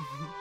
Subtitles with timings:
[0.00, 0.26] Mm-hmm.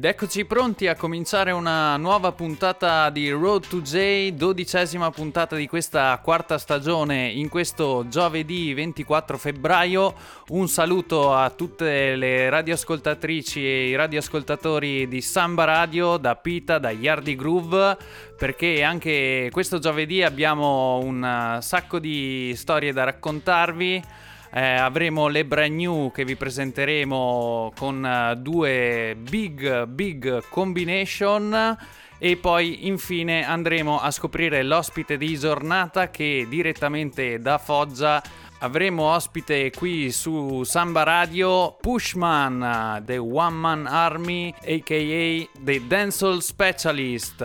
[0.00, 5.66] Ed eccoci pronti a cominciare una nuova puntata di Road to J, dodicesima puntata di
[5.66, 10.14] questa quarta stagione in questo giovedì 24 febbraio.
[10.48, 16.90] Un saluto a tutte le radioascoltatrici e i radioascoltatori di Samba Radio, da Pita, da
[16.90, 17.98] Yardi Groove,
[18.38, 24.02] perché anche questo giovedì abbiamo un eh, sacco di storie da raccontarvi.
[24.52, 31.76] Eh, avremo le brand new che vi presenteremo con eh, due big big combination.
[32.22, 38.22] E poi infine andremo a scoprire l'ospite di giornata che direttamente da Foggia
[38.58, 47.42] avremo ospite qui su Samba Radio Pushman The One Man Army aka The Dancehall Specialist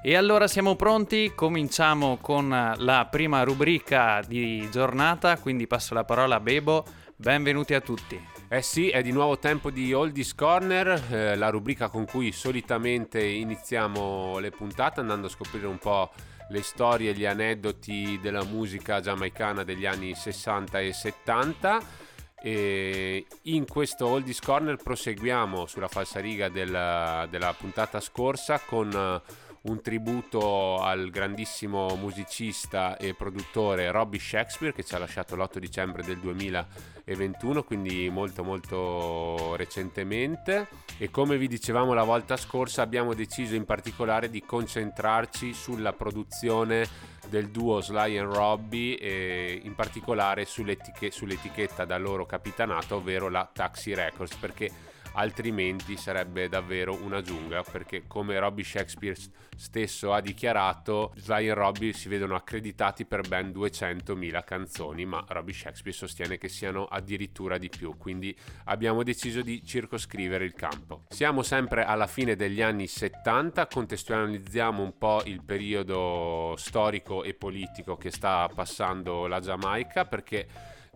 [0.00, 6.36] e allora siamo pronti, cominciamo con la prima rubrica di giornata, quindi passo la parola
[6.36, 6.84] a Bebo,
[7.16, 8.20] benvenuti a tutti.
[8.48, 13.22] Eh sì, è di nuovo tempo di Oldies Corner, eh, la rubrica con cui solitamente
[13.22, 16.10] iniziamo le puntate andando a scoprire un po'
[16.50, 22.06] le storie, gli aneddoti della musica giamaicana degli anni 60 e 70.
[22.40, 29.80] E in questo Oldies Corner proseguiamo sulla falsariga della, della puntata scorsa con eh, un
[29.80, 36.18] tributo al grandissimo musicista e produttore Robbie Shakespeare che ci ha lasciato l'8 dicembre del
[36.18, 40.68] 2021, quindi molto molto recentemente.
[40.98, 47.16] E come vi dicevamo la volta scorsa abbiamo deciso in particolare di concentrarci sulla produzione
[47.28, 53.48] del duo Sly and Robbie e in particolare sull'etica- sull'etichetta da loro capitanata, ovvero la
[53.52, 54.70] Taxi Records, perché
[55.18, 59.16] altrimenti sarebbe davvero una giungla perché come Robbie Shakespeare
[59.56, 65.54] stesso ha dichiarato Sly e Robbie si vedono accreditati per ben 200.000 canzoni ma Robbie
[65.54, 68.36] Shakespeare sostiene che siano addirittura di più quindi
[68.66, 71.02] abbiamo deciso di circoscrivere il campo.
[71.08, 77.96] Siamo sempre alla fine degli anni 70 contestualizziamo un po' il periodo storico e politico
[77.96, 80.46] che sta passando la Giamaica perché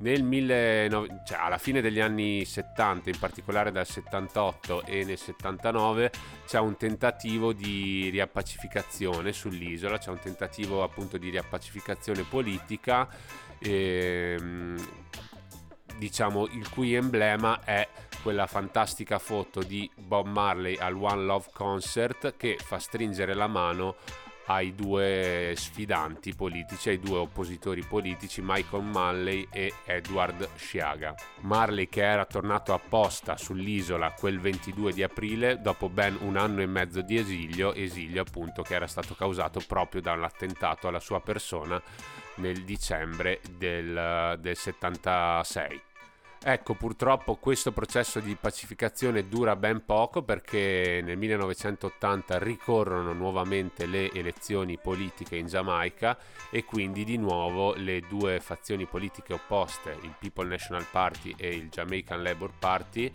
[0.02, 1.22] nel 19...
[1.24, 6.10] cioè alla fine degli anni 70, in particolare dal 78 e nel 79,
[6.44, 13.08] c'è un tentativo di riappacificazione sull'isola, c'è un tentativo appunto di riappacificazione politica,
[13.60, 14.76] ehm,
[15.96, 17.88] diciamo il cui emblema è
[18.22, 23.96] quella fantastica foto di Bob Marley al One Love Concert che fa stringere la mano
[24.46, 31.14] ai due sfidanti politici, ai due oppositori politici, Michael Manley e Edward Sciaga.
[31.40, 36.66] Marley che era tornato apposta sull'isola quel 22 di aprile dopo ben un anno e
[36.66, 41.20] mezzo di esilio, esilio appunto che era stato causato proprio da un attentato alla sua
[41.20, 41.80] persona
[42.36, 45.91] nel dicembre del, del 76.
[46.44, 54.10] Ecco, purtroppo questo processo di pacificazione dura ben poco perché nel 1980 ricorrono nuovamente le
[54.10, 56.18] elezioni politiche in Giamaica
[56.50, 61.68] e quindi di nuovo le due fazioni politiche opposte, il People National Party e il
[61.68, 63.12] Jamaican Labour Party,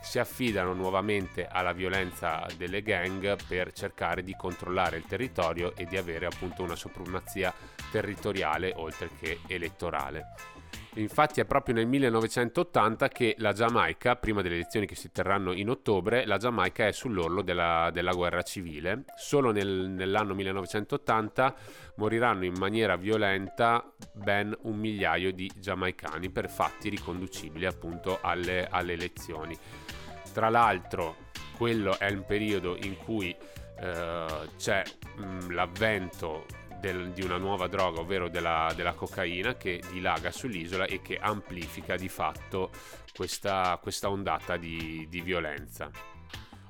[0.00, 5.98] si affidano nuovamente alla violenza delle gang per cercare di controllare il territorio e di
[5.98, 7.52] avere appunto una supremazia
[7.90, 10.59] territoriale oltre che elettorale.
[10.94, 15.70] Infatti è proprio nel 1980 che la Giamaica, prima delle elezioni che si terranno in
[15.70, 19.04] ottobre, la Giamaica è sull'orlo della, della guerra civile.
[19.16, 21.54] Solo nel, nell'anno 1980
[21.96, 28.94] moriranno in maniera violenta ben un migliaio di giamaicani per fatti riconducibili appunto alle, alle
[28.94, 29.56] elezioni.
[30.32, 33.34] Tra l'altro quello è un periodo in cui
[33.80, 34.26] eh,
[34.56, 34.82] c'è
[35.16, 36.46] mh, l'avvento
[36.80, 41.96] del, di una nuova droga, ovvero della, della, cocaina, che dilaga sull'isola e che amplifica
[41.96, 42.70] di fatto
[43.14, 45.90] questa, questa ondata di, di violenza.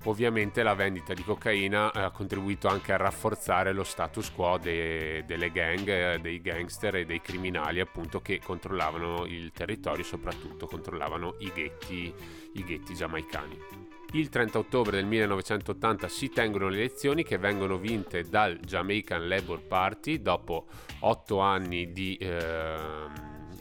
[0.05, 5.51] Ovviamente la vendita di cocaina ha contribuito anche a rafforzare lo status quo de, delle
[5.51, 12.15] gang, dei gangster e dei criminali appunto che controllavano il territorio, soprattutto controllavano i ghetti,
[12.55, 13.80] i ghetti giamaicani.
[14.13, 19.63] Il 30 ottobre del 1980 si tengono le elezioni che vengono vinte dal Jamaican Labour
[19.63, 20.67] Party dopo
[21.01, 22.77] otto anni di eh,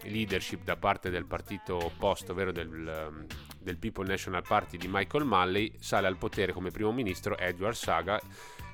[0.06, 3.28] leadership da parte del partito opposto, ovvero del,
[3.60, 8.20] del People National Party di Michael Malley, sale al potere come primo ministro Edward Saga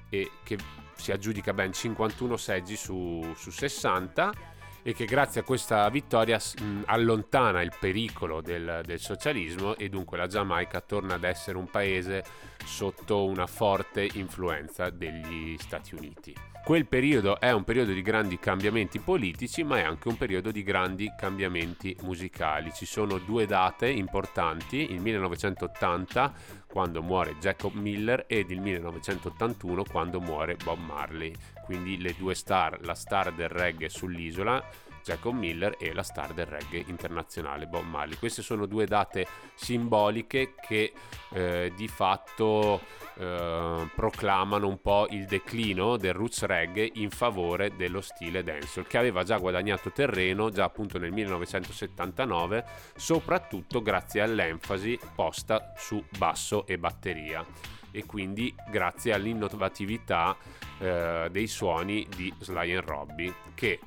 [0.10, 0.58] e che
[0.96, 4.55] si aggiudica ben 51 seggi su, su 60
[4.88, 10.16] e che grazie a questa vittoria mh, allontana il pericolo del, del, socialismo e dunque
[10.16, 12.24] la Giamaica torna ad essere un paese
[12.64, 16.36] sotto una forte influenza degli Stati Uniti.
[16.64, 20.62] Quel periodo è un periodo di grandi cambiamenti politici, ma è anche un periodo di
[20.62, 22.72] grandi cambiamenti musicali.
[22.72, 26.34] Ci sono due date importanti, il 1980
[26.76, 31.34] quando muore Jacob Miller ed il 1981 quando muore Bob Marley.
[31.64, 34.62] Quindi le due star, la star del reggae sull'isola,
[35.06, 38.18] Jacob Miller e la star del reggae internazionale Bob Marley.
[38.18, 40.94] Queste sono due date simboliche che
[41.32, 42.82] eh, di fatto
[43.18, 48.98] eh, proclamano un po' il declino del roots reggae in favore dello stile dancehall che
[48.98, 52.66] aveva già guadagnato terreno già appunto nel 1979
[52.96, 57.46] soprattutto grazie all'enfasi posta su basso e batteria
[57.92, 60.36] e quindi grazie all'innovatività
[60.80, 63.80] eh, dei suoni di Sly and Robbie che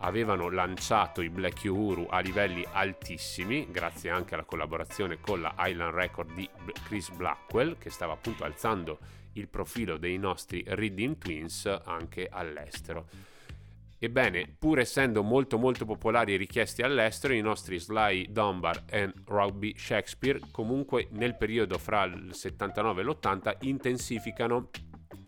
[0.00, 5.94] avevano lanciato i Black Uhuru a livelli altissimi grazie anche alla collaborazione con la Island
[5.94, 6.48] Record di
[6.84, 8.98] Chris Blackwell che stava appunto alzando
[9.34, 13.08] il profilo dei nostri Reading Twins anche all'estero.
[14.02, 19.74] Ebbene, pur essendo molto molto popolari e richiesti all'estero, i nostri Sly Dunbar e Robbie
[19.76, 24.70] Shakespeare comunque nel periodo fra il 79 e l'80 intensificano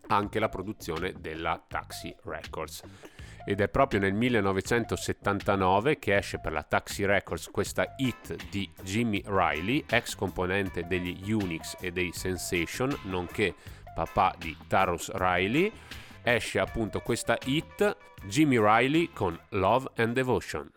[0.07, 2.83] anche la produzione della Taxi Records.
[3.45, 9.21] Ed è proprio nel 1979 che esce per la Taxi Records questa hit di Jimmy
[9.25, 13.53] Riley, ex componente degli Unix e dei Sensation, nonché
[13.93, 15.71] papà di Tarus Riley
[16.23, 20.72] esce appunto questa hit Jimmy Riley con Love and Devotion.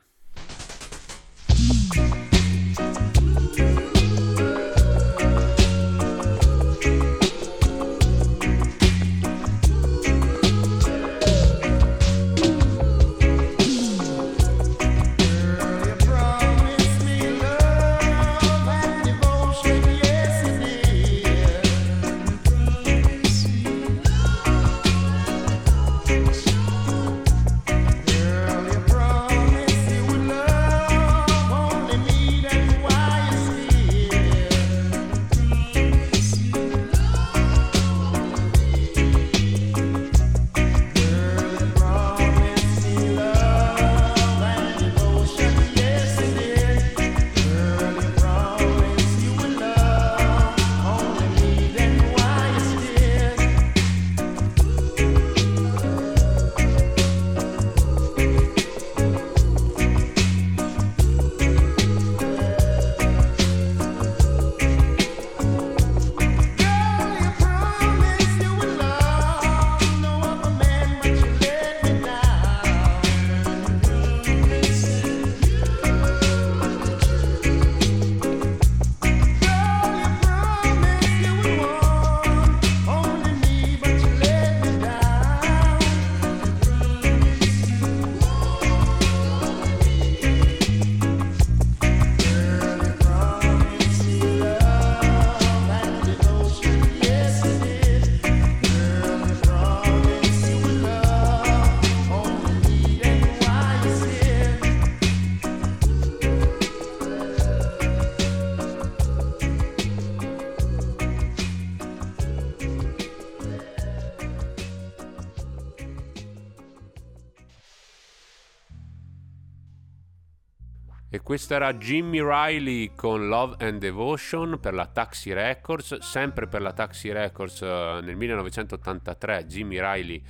[121.55, 127.12] Era Jimmy Riley con Love and Devotion per la Taxi Records, sempre per la Taxi
[127.12, 130.22] Records eh, nel 1983 Jimmy Riley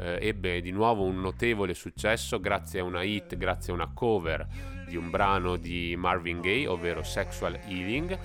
[0.00, 4.46] eh, ebbe di nuovo un notevole successo grazie a una hit, grazie a una cover
[4.86, 8.18] di un brano di Marvin Gaye, ovvero Sexual Healing,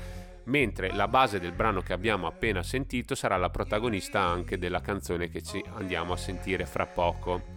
[0.45, 5.29] mentre la base del brano che abbiamo appena sentito sarà la protagonista anche della canzone
[5.29, 7.53] che ci andiamo a sentire fra poco.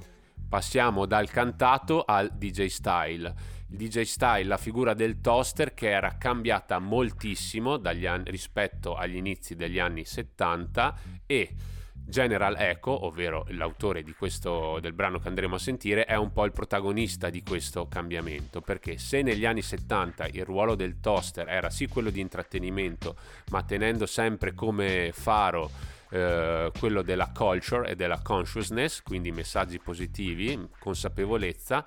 [0.49, 3.57] Passiamo dal cantato al DJ style.
[3.71, 9.79] DJ style, la figura del toaster che era cambiata moltissimo anni, rispetto agli inizi degli
[9.79, 11.55] anni 70 e
[11.93, 16.53] General Echo, ovvero l'autore questo, del brano che andremo a sentire, è un po' il
[16.53, 21.87] protagonista di questo cambiamento, perché se negli anni 70 il ruolo del toaster era sì
[21.87, 23.17] quello di intrattenimento,
[23.51, 25.71] ma tenendo sempre come faro
[26.09, 31.85] eh, quello della culture e della consciousness, quindi messaggi positivi, consapevolezza,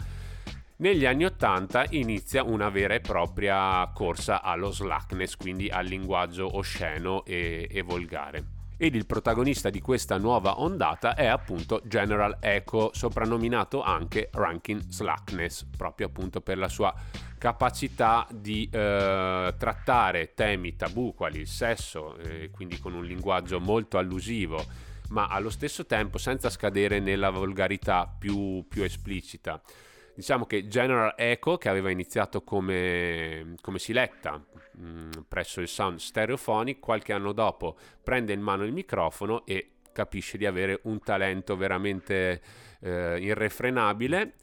[0.81, 7.23] negli anni 80 inizia una vera e propria corsa allo slackness, quindi al linguaggio osceno
[7.23, 13.83] e, e volgare ed il protagonista di questa nuova ondata è appunto General Echo, soprannominato
[13.83, 16.91] anche Ranking Slackness, proprio appunto per la sua
[17.37, 23.99] capacità di eh, trattare temi tabù quali il sesso, eh, quindi con un linguaggio molto
[23.99, 24.65] allusivo,
[25.09, 29.61] ma allo stesso tempo senza scadere nella volgarità più, più esplicita.
[30.13, 35.97] Diciamo che General Echo, che aveva iniziato come, come siletta mh, mm, presso il Sound
[35.97, 41.55] Stereophonic, qualche anno dopo prende in mano il microfono e capisce di avere un talento
[41.55, 42.41] veramente
[42.81, 44.33] eh, irrefrenabile.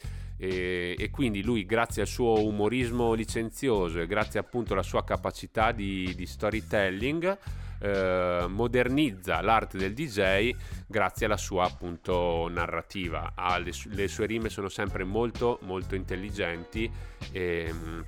[0.41, 5.73] E, e, quindi lui grazie al suo umorismo licenzioso e grazie appunto alla sua capacità
[5.73, 7.37] di, di storytelling
[7.81, 10.55] eh, modernizza l'arte del DJ
[10.87, 13.33] grazie alla sua appunto narrativa.
[13.35, 16.91] Ah, le, le, sue rime sono sempre molto molto intelligenti
[17.33, 18.01] e mm,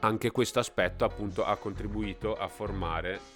[0.00, 3.34] anche questo aspetto appunto ha contribuito a formare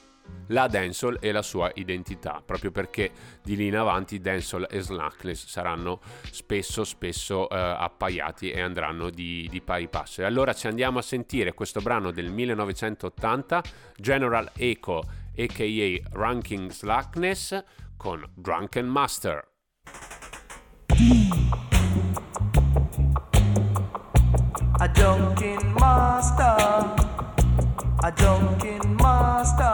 [0.49, 3.11] la dancehall e la sua identità, proprio perché
[3.43, 6.01] di lì in avanti dancehall e slackness saranno
[6.31, 10.23] spesso spesso eh, appaiati e andranno di, di pari passo.
[10.23, 13.63] E allora ci andiamo a sentire questo brano del 1980,
[13.97, 15.05] General Echo
[15.37, 17.53] aka Ranking Slackness
[17.99, 19.45] con Drunken Master.
[24.83, 26.57] A drunken master,
[28.03, 29.70] a drunken master.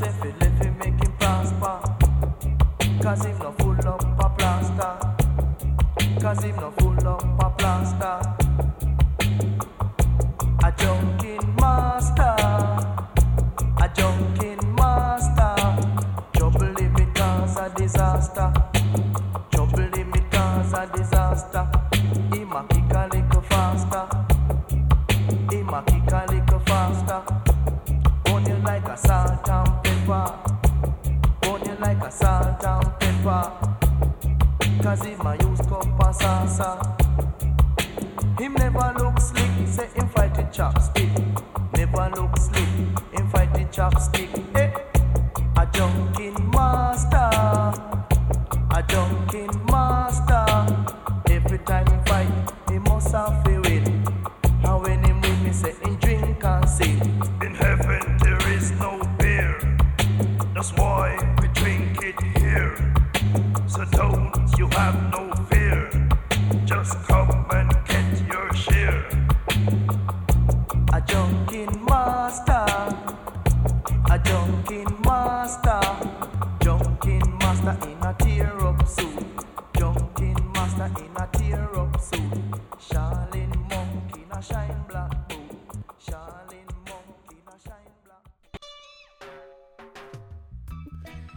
[0.00, 0.41] I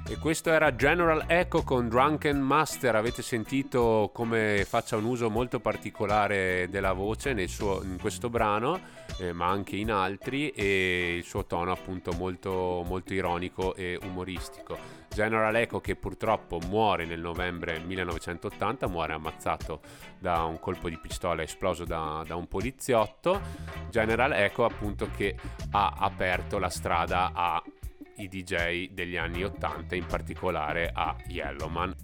[0.08, 2.96] E questo era General Echo con Drunken Master.
[2.96, 8.79] Avete sentito come faccia un uso molto particolare della voce suo, in questo brano,
[9.20, 15.04] eh, ma anche in altri, e il suo tono appunto molto, molto ironico e umoristico.
[15.15, 19.79] General Echo che purtroppo muore nel novembre 1980, muore ammazzato
[20.19, 23.39] da un colpo di pistola esploso da, da un poliziotto.
[23.89, 25.38] General Echo appunto che
[25.72, 27.63] ha aperto la strada a
[28.17, 31.95] i DJ degli anni 80, in particolare a Yellowman.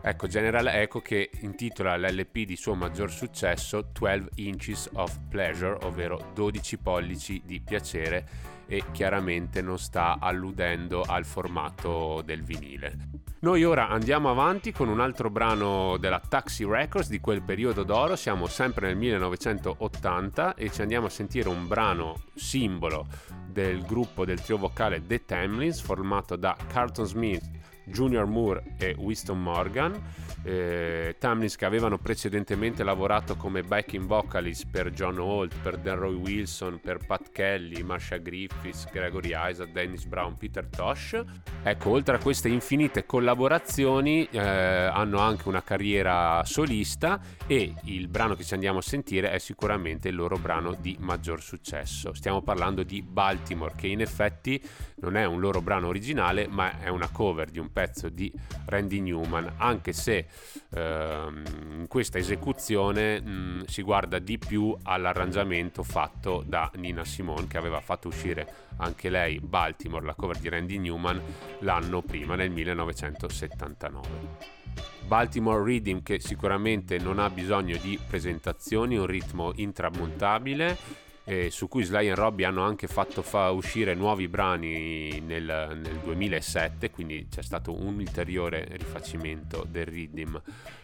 [0.00, 6.30] Ecco, General Echo che intitola l'LP di suo maggior successo 12 Inches of Pleasure, ovvero
[6.32, 13.22] 12 pollici di piacere e chiaramente non sta alludendo al formato del vinile.
[13.40, 18.16] Noi ora andiamo avanti con un altro brano della Taxi Records di quel periodo d'oro,
[18.16, 23.06] siamo sempre nel 1980 e ci andiamo a sentire un brano simbolo
[23.46, 27.42] del gruppo del trio vocale The Tamlins formato da Carlton Smith
[27.84, 30.00] Junior Moore e Winston Morgan,
[30.42, 36.80] eh, Tamlins che avevano precedentemente lavorato come backing vocalist per John Holt, per Delroy Wilson,
[36.80, 41.22] per Pat Kelly, Marsha Griffiths, Gregory Isaac, Dennis Brown, Peter Tosh.
[41.62, 48.34] Ecco, oltre a queste infinite collaborazioni eh, hanno anche una carriera solista e il brano
[48.34, 52.12] che ci andiamo a sentire è sicuramente il loro brano di maggior successo.
[52.12, 54.62] Stiamo parlando di Baltimore che in effetti
[54.96, 58.32] non è un loro brano originale ma è una cover di un pezzo di
[58.66, 60.26] Randy Newman, anche se
[60.70, 61.42] ehm,
[61.80, 67.80] in questa esecuzione mh, si guarda di più all'arrangiamento fatto da Nina Simone che aveva
[67.80, 71.20] fatto uscire anche lei Baltimore, la cover di Randy Newman,
[71.58, 74.62] l'anno prima, nel 1979.
[75.06, 81.84] Baltimore Reading che sicuramente non ha bisogno di presentazioni, un ritmo intramontabile eh, su cui
[81.84, 87.42] Sly e Robbie hanno anche fatto fa uscire nuovi brani nel, nel, 2007, quindi c'è
[87.42, 90.40] stato un ulteriore rifacimento del rhythm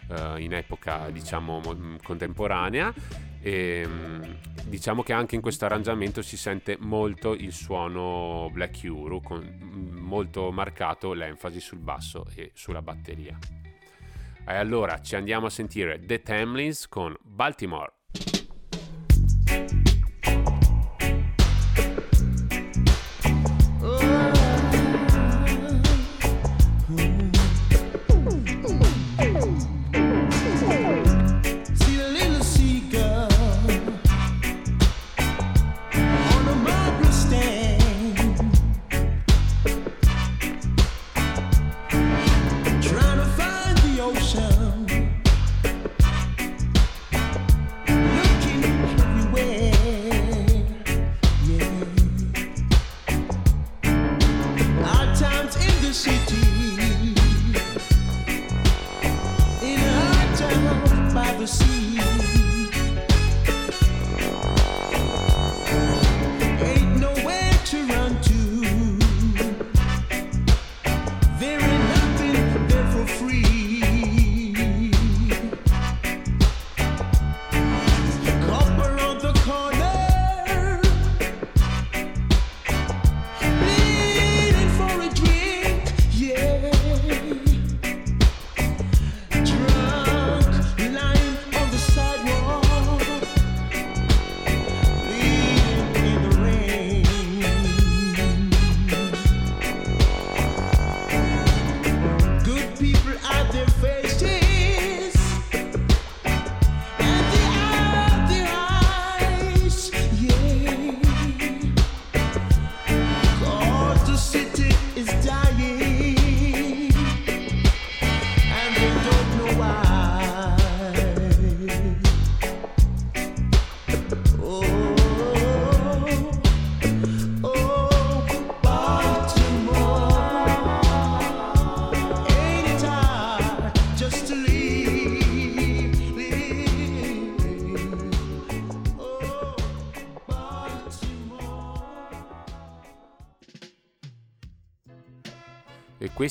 [0.09, 1.61] eh, in epoca diciamo
[2.03, 2.93] contemporanea
[3.43, 3.87] e
[4.65, 10.51] diciamo che anche in questo arrangiamento si sente molto il suono Black Euro con molto
[10.51, 13.39] marcato l'enfasi sul basso e sulla batteria.
[14.47, 18.00] E allora ci andiamo a sentire The Tamlins con Baltimore.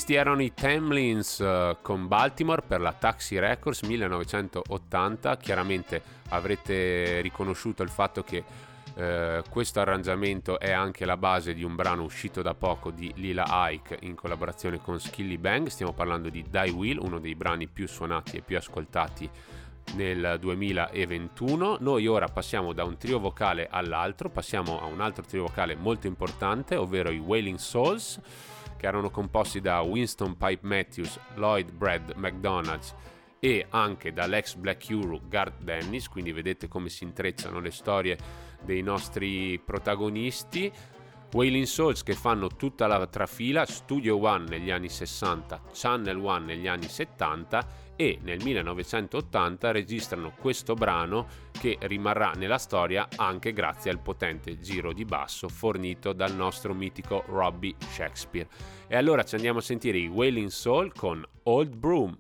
[0.10, 5.38] Questi erano i Tamlins uh, con Baltimore per la Taxi Records 1980.
[5.38, 8.44] Chiaramente avrete riconosciuto il fatto che
[8.96, 13.70] uh, questo arrangiamento è anche la base di un brano uscito da poco di Lila
[13.70, 15.68] Ike in collaborazione con Skilly Bang.
[15.68, 19.30] Stiamo parlando di Die Will, uno dei brani più suonati e più ascoltati
[19.94, 21.78] nel 2021.
[21.82, 26.08] Noi ora passiamo da un trio vocale all'altro, passiamo a un altro trio vocale molto
[26.08, 28.20] importante, ovvero i Wailing Souls
[28.80, 32.96] che erano composti da Winston Pipe Matthews, Lloyd Brad McDonald's
[33.38, 38.18] e anche dall'ex Black Euro Garth Dennis, quindi vedete come si intrecciano le storie
[38.62, 40.72] dei nostri protagonisti.
[41.34, 46.68] Wailing Souls che fanno tutta la trafila, Studio One negli anni 60, Channel One negli
[46.68, 54.00] anni 70 e nel 1980 registrano questo brano che rimarrà nella storia anche grazie al
[54.00, 58.48] potente giro di basso fornito dal nostro mitico Robbie Shakespeare.
[58.88, 62.18] E allora ci andiamo a sentire i Wailing Soul con Old Broom.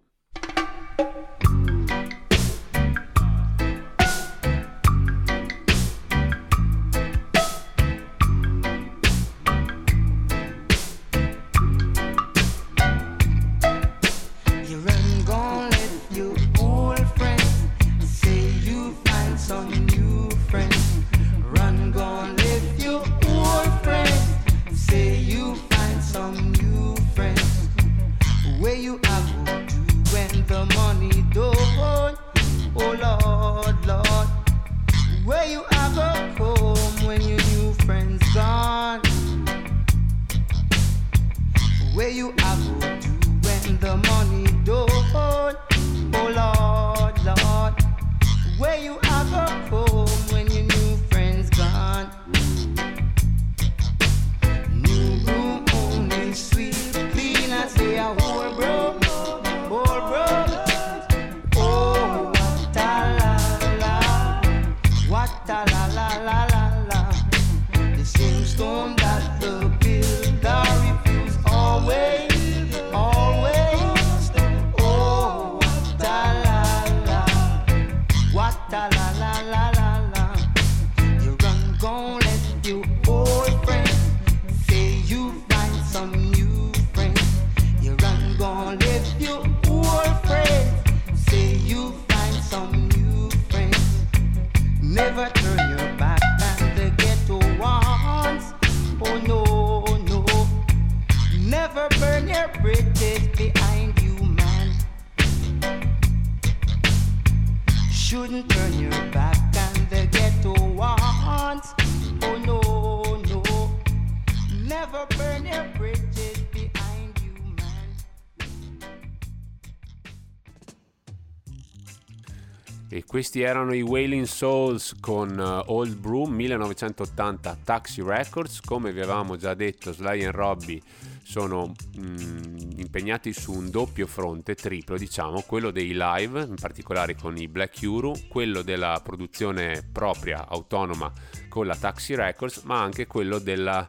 [123.20, 128.62] Questi erano i Wailing Souls con uh, Old Broom 1980 Taxi Records.
[128.62, 130.82] Come vi avevamo già detto, Sly e Robbie
[131.22, 137.36] sono mh, impegnati su un doppio fronte, triplo diciamo, quello dei live, in particolare con
[137.36, 141.12] i Black Euro, quello della produzione propria, autonoma
[141.50, 143.86] con la Taxi Records, ma anche quello della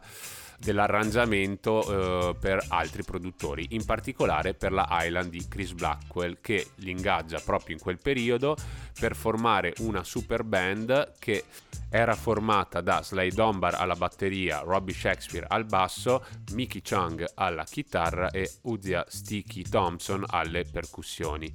[0.60, 6.90] dell'arrangiamento eh, per altri produttori, in particolare per la Island di Chris Blackwell che li
[6.90, 8.56] ingaggia proprio in quel periodo
[8.98, 11.44] per formare una super band che
[11.88, 18.30] era formata da Slade Dombar alla batteria, Robbie Shakespeare al basso, Mickey Chung alla chitarra
[18.30, 21.52] e Uzia Sticky Thompson alle percussioni.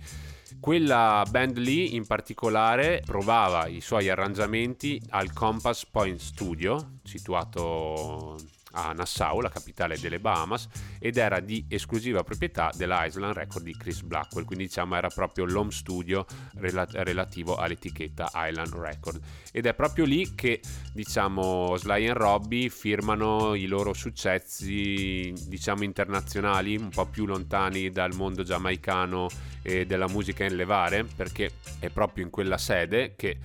[0.59, 8.35] Quella band lì in particolare provava i suoi arrangiamenti al Compass Point Studio, situato
[8.75, 10.67] a Nassau, la capitale delle Bahamas,
[10.99, 15.45] ed era di esclusiva proprietà della Island Record di Chris Blackwell, quindi diciamo era proprio
[15.45, 19.19] l'home studio rela- relativo all'etichetta Island Record.
[19.51, 20.59] Ed è proprio lì che
[20.93, 28.13] diciamo Sly e Robbie firmano i loro successi diciamo internazionali, un po' più lontani dal
[28.13, 29.29] mondo giamaicano
[29.61, 33.37] e della musica in levare, perché è proprio in quella sede che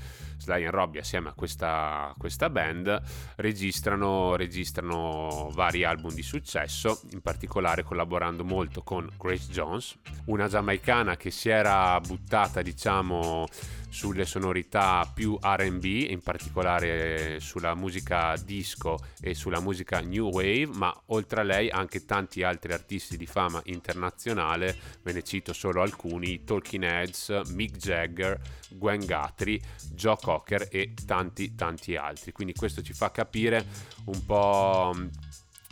[0.50, 3.00] Sly Robbie assieme a questa, questa band
[3.36, 11.16] registrano, registrano vari album di successo, in particolare collaborando molto con Grace Jones, una giamaicana
[11.16, 13.46] che si era buttata diciamo
[13.90, 20.94] sulle sonorità più RB, in particolare sulla musica disco e sulla musica new wave, ma
[21.07, 26.44] oltre a lei anche tanti altri artisti di fama internazionale, ve ne cito solo alcuni,
[26.44, 29.61] Talking Heads, Mick Jagger, Gwen Guthrie,
[29.92, 32.33] Joe Cocker e tanti tanti altri.
[32.33, 33.66] Quindi questo ci fa capire
[34.07, 34.94] un po'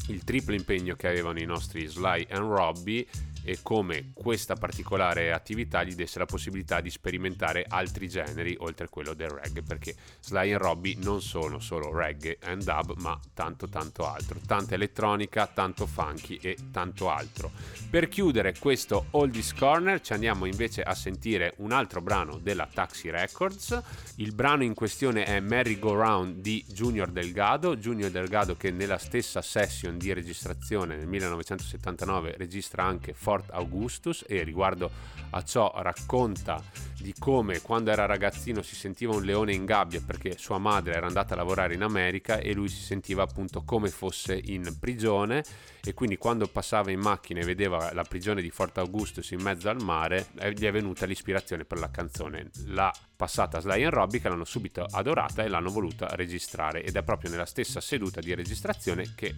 [0.09, 3.07] il triplo impegno che avevano i nostri Sly and Robbie
[3.49, 8.89] e come questa particolare attività gli desse la possibilità di sperimentare altri generi oltre a
[8.91, 13.67] quello del reggae perché Sly e Robbie non sono solo reggae and dub ma tanto
[13.71, 14.39] tanto altro.
[14.45, 17.51] Tanta elettronica, tanto funky e tanto altro.
[17.89, 23.09] Per chiudere questo Oldies Corner ci andiamo invece a sentire un altro brano della Taxi
[23.09, 23.81] Records.
[24.17, 27.77] Il brano in questione è Merry Go Round di Junior Delgado.
[27.79, 34.25] Junior Delgado che nella stessa session di registrazione nel 1979 registra anche For Fort Augustus
[34.27, 34.91] e riguardo
[35.31, 36.63] a ciò racconta
[36.99, 41.07] di come quando era ragazzino si sentiva un leone in gabbia perché sua madre era
[41.07, 45.45] andata a lavorare in America e lui si sentiva appunto come fosse in prigione
[45.85, 49.69] e quindi quando passava in macchina e vedeva la prigione di Fort Augustus in mezzo
[49.69, 52.51] al mare eh, gli è venuta l'ispirazione per la canzone.
[52.67, 56.97] L'ha passata a Sly and Robbie che l'hanno subito adorata e l'hanno voluta registrare ed
[56.97, 59.37] è proprio nella stessa seduta di registrazione che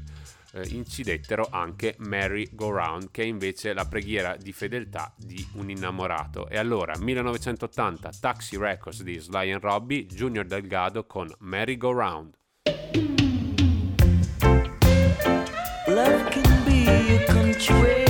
[0.53, 5.71] eh, incidettero anche Mary Go Round, che è invece la preghiera di fedeltà di un
[5.71, 6.49] innamorato.
[6.49, 12.35] E allora, 1980, Taxi Records di Sly and Robbie, Junior Delgado con Mary Go Round.
[15.87, 16.87] Love can be
[17.17, 18.10] a country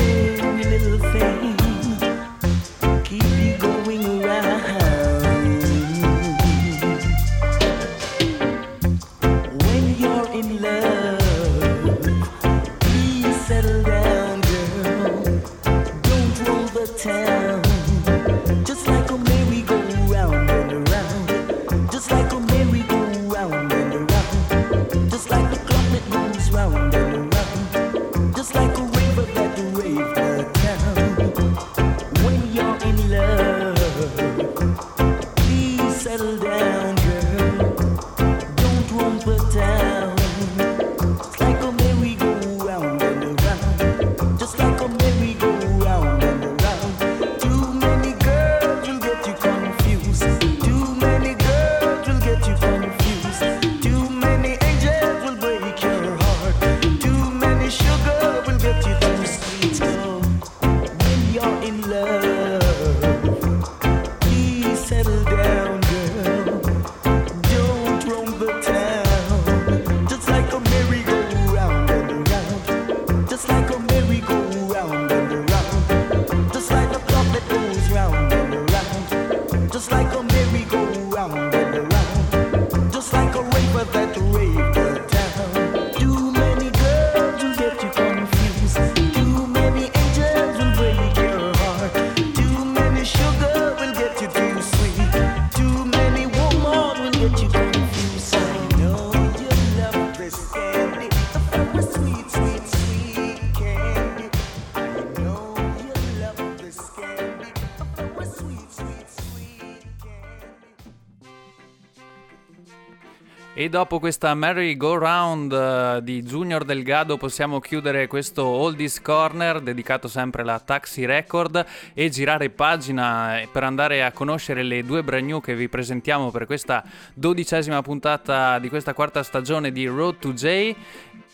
[113.70, 120.08] dopo questa Merry Go Round uh, di Junior Delgado possiamo chiudere questo Oldies Corner dedicato
[120.08, 125.24] sempre alla Taxi Record e girare pagina eh, per andare a conoscere le due brand
[125.24, 130.32] new che vi presentiamo per questa dodicesima puntata di questa quarta stagione di Road to
[130.32, 130.74] J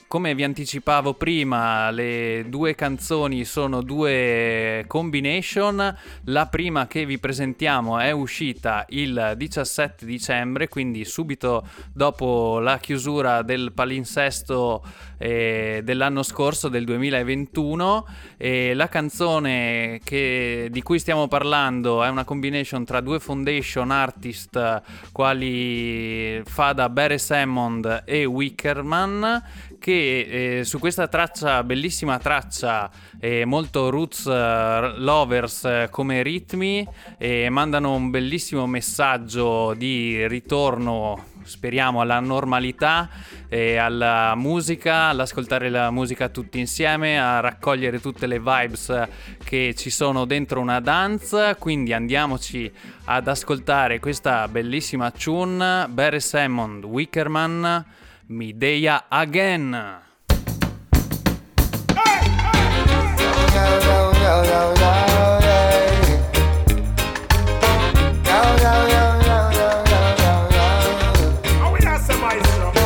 [0.08, 5.96] come vi anticipavo prima, le due canzoni sono due combination.
[6.24, 13.42] La prima che vi presentiamo è uscita il 17 dicembre, quindi subito dopo la chiusura
[13.42, 14.84] del palinsesto
[15.18, 18.06] eh, dell'anno scorso, del 2021.
[18.36, 24.82] E la canzone che, di cui stiamo parlando è una combination tra due foundation artist
[25.10, 29.42] quali Fada Beres Hammond e Wickerman
[29.78, 36.86] che eh, su questa traccia, bellissima traccia, eh, molto roots uh, lovers uh, come ritmi,
[37.18, 43.08] eh, mandano un bellissimo messaggio di ritorno speriamo alla normalità
[43.48, 49.08] e alla musica, all'ascoltare la musica tutti insieme, a raccogliere tutte le vibes
[49.42, 51.56] che ci sono dentro una dance.
[51.58, 52.70] Quindi andiamoci
[53.04, 57.84] ad ascoltare questa bellissima tune, Barry Hammond, Wickerman.
[58.28, 59.72] Midea again.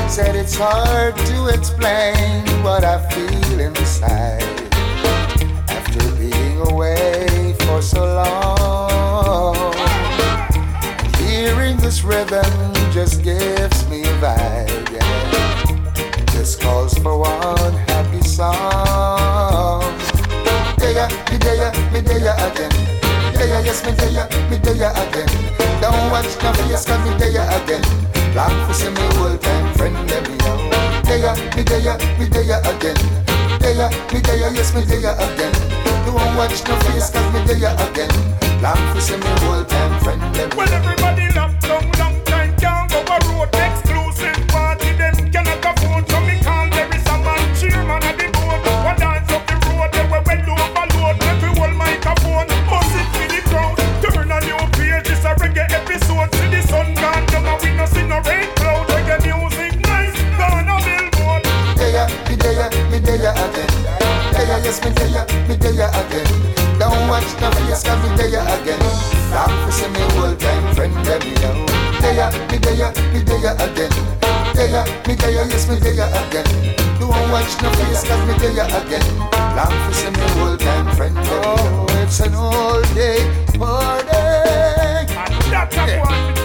[0.08, 4.42] Said it's hard to explain what I feel inside
[5.70, 9.72] after being away for so long.
[11.16, 14.89] Hearing this rhythm just gives me a vibe.
[16.40, 19.84] This calls for one happy song.
[20.80, 22.72] Deya, me deya, me deya again.
[23.36, 25.28] Deya, yes, me deya, me deya again.
[25.84, 27.84] Don't watch no face, cause me deya again.
[28.32, 30.56] Long for see me old time friend, let me know.
[31.04, 32.96] Deya, me deya, me deya again.
[33.60, 35.52] Deya, me deya, yes, me deya again.
[36.08, 38.08] Don't watch no face, cause me deya again.
[38.62, 40.56] Long for see me old time friend, let me know.
[40.56, 41.49] Well, everybody locked
[64.70, 66.78] yes, me deya, me deya again.
[66.78, 68.78] Don't watch no face, cause me deya again.
[69.34, 71.66] Long for see me old time friend, let me know.
[71.98, 73.90] Deya, me deya, me deya again.
[74.54, 76.46] Deya, me deya, yes, me deya again.
[77.00, 79.06] Don't watch no face, cause me deya again.
[79.56, 81.86] Long for see me old time friend, let me know.
[81.90, 83.26] Oh, it's an all day
[83.58, 84.16] party.
[85.10, 86.39] And that's a one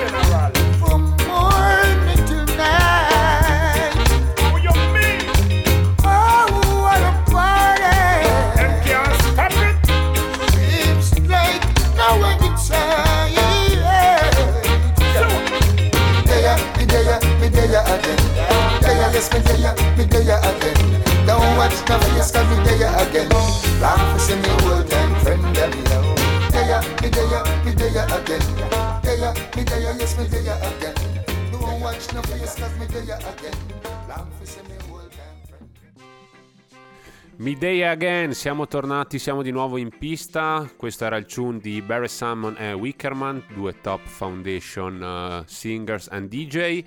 [37.38, 40.70] Midday Again, siamo tornati, siamo di nuovo in pista.
[40.78, 46.30] Questo era il tune di Barry Salmon e Wickerman, due top foundation uh, singers and
[46.30, 46.84] DJ.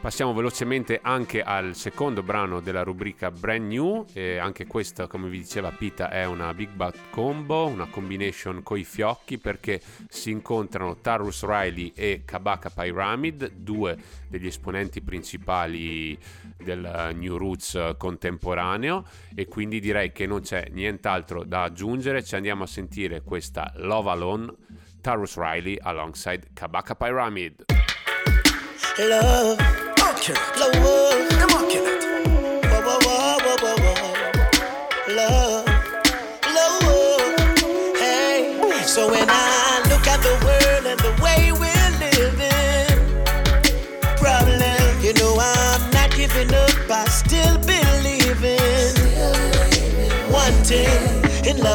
[0.00, 4.06] Passiamo velocemente anche al secondo brano della rubrica Brand New.
[4.12, 8.84] E anche questa, come vi diceva Pita, è una Big Bad Combo, una combination coi
[8.84, 16.16] fiocchi perché si incontrano Tarus Riley e Kabaka Pyramid, due degli esponenti principali
[16.58, 22.64] del New Roots contemporaneo e quindi direi che non c'è nient'altro da aggiungere, ci andiamo
[22.64, 24.52] a sentire questa Love Alone,
[25.00, 27.64] Tarus Riley alongside Kabaka Pyramid.
[28.98, 29.56] Love,
[35.14, 35.64] love,
[36.54, 38.82] love, hey.
[38.84, 39.67] So when I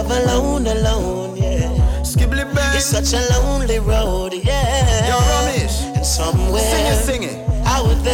[0.08, 1.70] love alone, alone, yeah.
[2.02, 2.76] Skibbly bang.
[2.76, 5.08] It's such a lonely road, yeah.
[5.08, 5.96] Yo, Ramesh.
[5.96, 7.48] And somewhere Sing it, sing it.
[7.66, 8.14] out there,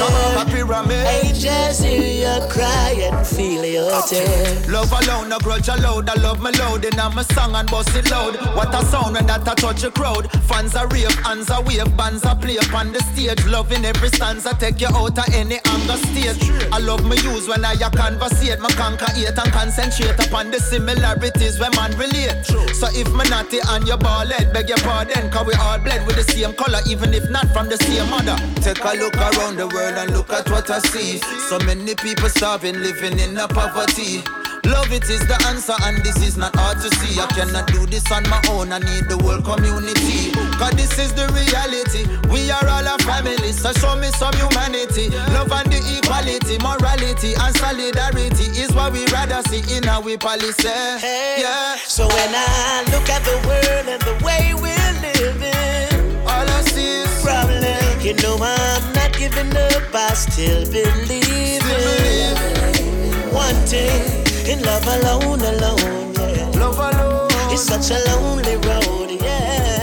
[0.70, 0.94] Me.
[0.94, 4.70] Angels hear you cry and feel your tears.
[4.70, 6.08] Love alone, no grudge allowed.
[6.08, 8.36] I love me loud in my song and bust it loud.
[8.56, 10.32] What a sound when that I touch a crowd.
[10.44, 13.44] Fans are rave, hands are wave, bands are play upon the stage.
[13.48, 16.38] Loving every stanza, take you out of any anger state.
[16.72, 18.62] I love me use when I a conversate.
[18.62, 22.46] Me conquer hate and concentrate upon the similarities when man relate.
[22.78, 25.32] So if my naughty and your ball head, beg your pardon.
[25.32, 28.38] Cause we all bled with the same color, even if not from the same mother.
[28.62, 31.20] Take a look around the world and look at what I see.
[31.48, 34.20] So many people starving, living in a poverty.
[34.66, 37.20] Love it is the answer, and this is not hard to see.
[37.20, 40.30] I cannot do this on my own, I need the whole community.
[40.60, 42.06] Cause this is the reality.
[42.30, 45.10] We are all a family, so show me some humanity.
[45.34, 50.68] Love and the equality, morality, and solidarity is what we rather see in our policy.
[51.00, 51.78] Hey, Yeah.
[51.88, 57.02] So when I look at the world and the way we're living, All I see
[57.02, 57.59] is problem,
[58.02, 59.94] you know I'm not giving up.
[59.94, 64.02] I still believe in one thing
[64.48, 66.14] in love alone, alone.
[66.16, 66.50] Yeah.
[66.60, 67.30] love alone.
[67.52, 69.79] It's such a lonely road, yeah.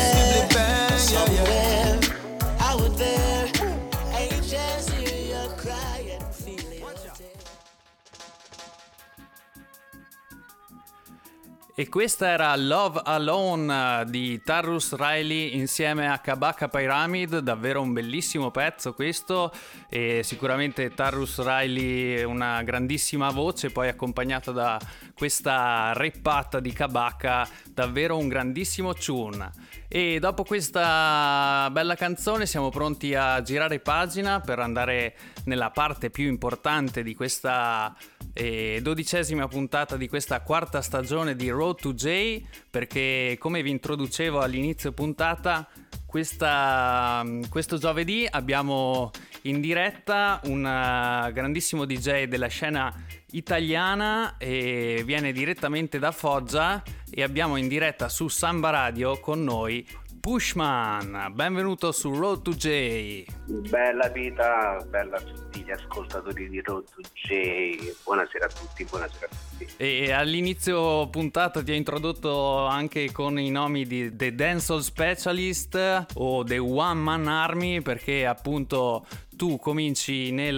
[11.79, 17.93] E questa era Love Alone eh, di Tarrus Riley insieme a Kabaka Pyramid, davvero un
[17.93, 19.53] bellissimo pezzo questo
[19.91, 24.81] e sicuramente Tarrus Riley una grandissima voce, poi accompagnata da
[25.15, 29.51] questa reppata di Kabaka, davvero un grandissimo tune.
[29.87, 36.27] E dopo questa bella canzone siamo pronti a girare pagina per andare nella parte più
[36.27, 37.95] importante di questa
[38.37, 44.41] eh, dodicesima puntata di questa quarta stagione di Road to J perché come vi introducevo
[44.41, 45.67] all'inizio puntata
[46.05, 49.11] questa- questo giovedì abbiamo
[49.43, 52.93] in diretta un eh, grandissimo DJ della scena
[53.33, 59.87] italiana e viene direttamente da Foggia e abbiamo in diretta su Samba Radio con noi
[60.21, 61.33] Pushman.
[61.33, 63.25] Benvenuto su Road to J.
[63.69, 67.95] Bella vita, bella a tutti gli ascoltatori di Road to J.
[68.05, 69.56] Buonasera a tutti, buonasera a tutti.
[69.79, 76.45] E all'inizio puntata ti ho introdotto anche con i nomi di The Dancehall Specialist o
[76.45, 80.57] The One Man Army perché appunto tu cominci nel,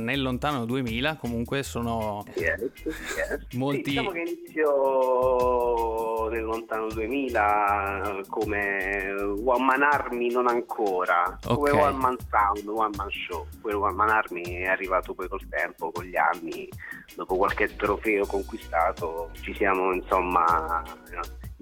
[0.00, 3.46] nel lontano 2000, comunque sono Yes, yes.
[3.54, 9.12] Molti- Sì, diciamo che inizio nel lontano 2000 come
[9.44, 11.76] One Man Army non ancora, come Ok.
[11.76, 13.46] One Man Sound, One Man Show.
[13.60, 16.68] Poi One Man Army è arrivato poi col tempo, con gli anni,
[17.14, 20.82] dopo qualche trofeo conquistato, ci siamo insomma...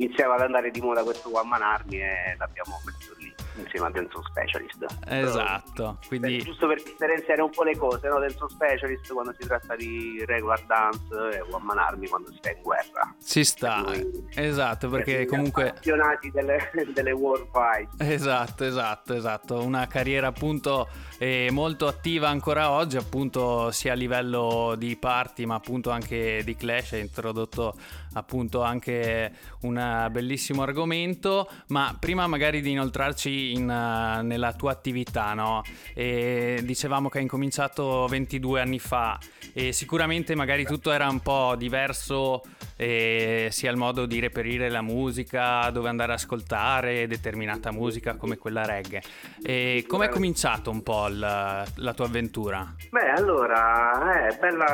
[0.00, 3.14] Iniziava ad andare di moda questo One Man Army e l'abbiamo messo
[3.60, 4.86] insieme a Dance Specialist.
[5.06, 8.18] esatto, quindi giusto per differenziare un po' le cose, no?
[8.18, 12.54] Dance Specialist quando si tratta di regular dance e One Man Army quando si è
[12.56, 13.14] in guerra.
[13.24, 13.80] ci sta.
[13.80, 17.90] Noi- Esatto, perché Per comunque appassionati delle, delle war fight.
[18.00, 19.62] Esatto, esatto, esatto.
[19.62, 20.88] Una carriera appunto
[21.18, 26.54] eh, molto attiva ancora oggi, appunto sia a livello di party, ma appunto anche di
[26.56, 26.92] Clash.
[26.92, 27.74] Ha introdotto
[28.14, 29.32] appunto anche
[29.62, 31.48] un bellissimo argomento.
[31.68, 35.62] Ma prima magari di inoltrarci in, eh, nella tua attività, no?
[35.94, 39.18] E dicevamo che hai incominciato 22 anni fa
[39.52, 42.42] e sicuramente magari tutto era un po' diverso
[42.76, 48.36] eh, sia il modo di reperire la musica, dove andare ad ascoltare determinata musica come
[48.36, 49.02] quella reggae.
[49.42, 52.72] E come è cominciato un po' il- la tua avventura?
[52.90, 54.64] Beh, allora, eh, bella,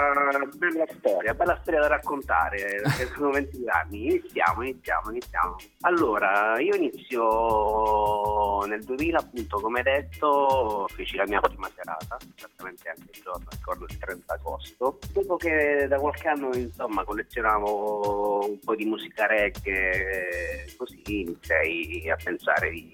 [0.57, 2.83] bella storia, bella storia da raccontare,
[3.17, 4.07] sono 22 anni.
[4.07, 5.57] Iniziamo, iniziamo, iniziamo.
[5.81, 13.11] Allora, io inizio nel 2000, appunto, come detto, feci la mia prima serata, esattamente anche
[13.13, 14.99] il giorno, ricordo il 30 agosto.
[15.13, 22.17] Dopo che da qualche anno, insomma, collezionavo un po' di musica reggae, così iniziai a
[22.23, 22.93] pensare di,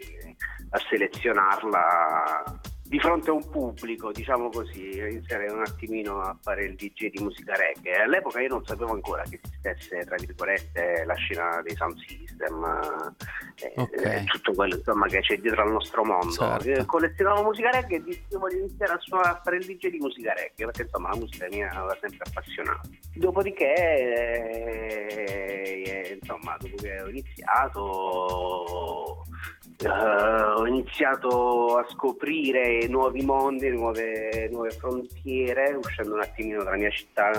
[0.70, 2.60] a selezionarla
[2.90, 7.22] di fronte a un pubblico, diciamo così, iniziare un attimino a fare il DJ di
[7.22, 8.02] musica reggae.
[8.02, 13.14] All'epoca io non sapevo ancora che esistesse, tra virgolette, la scena dei sound system,
[13.54, 13.92] eh, Ok.
[14.04, 16.32] eh, tutto quello insomma, che c'è dietro al nostro mondo.
[16.32, 16.68] Certo.
[16.68, 19.98] Eh, collezionavo musica reggae e dissi voglio iniziare a, suonare, a fare il DJ di
[19.98, 22.88] musica reggae, perché insomma la musica mi aveva sempre appassionato.
[23.14, 25.06] Dopodiché, eh,
[25.86, 27.94] eh, insomma, dopo che ho iniziato...
[29.82, 36.90] Eh, ho iniziato a scoprire nuovi mondi, nuove, nuove frontiere, uscendo un attimino dalla mia
[36.90, 37.30] città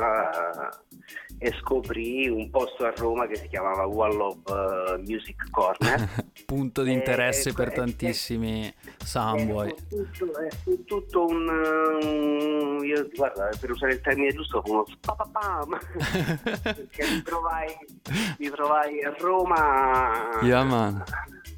[1.37, 6.25] e scoprì un posto a Roma che si chiamava Wall of eh, Music Corner.
[6.45, 8.67] Punto di interesse per eh, tantissimi.
[8.67, 9.05] È
[9.87, 15.77] fu tutto, è tutto un, um, io, guarda, per usare il termine giusto, uno spapapam,
[16.61, 17.75] perché mi trovai,
[18.37, 21.03] mi trovai a Roma, Yeah, man.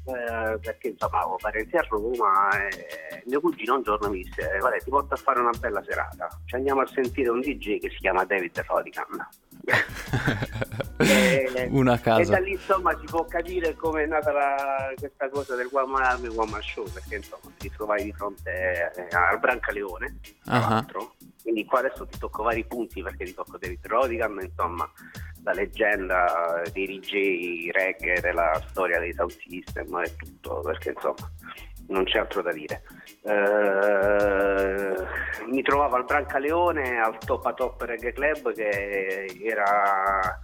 [0.06, 4.76] Eh, perché insomma avevo parenti a Roma e mio cugino un giorno mi disse, guarda
[4.78, 7.96] ti porto a fare una bella serata, ci andiamo a sentire un DJ che si
[7.98, 9.28] chiama David Rodican.
[10.96, 12.30] E- Una E casa.
[12.32, 16.02] da lì insomma si può capire come è nata la- questa cosa del One Man
[16.02, 21.14] Army One Man Show perché insomma ti trovai di fronte eh, al Brancaleone l'altro
[21.44, 24.90] quindi qua adesso ti tocco vari punti perché ti tocco David Rodigan insomma
[25.42, 31.30] la leggenda dei DJ reggae della storia dei Sound System e tutto perché insomma
[31.88, 32.82] non c'è altro da dire
[33.24, 34.94] Eh,
[35.50, 40.40] mi trovavo al Brancaleone al Top a Top Reggae Club che era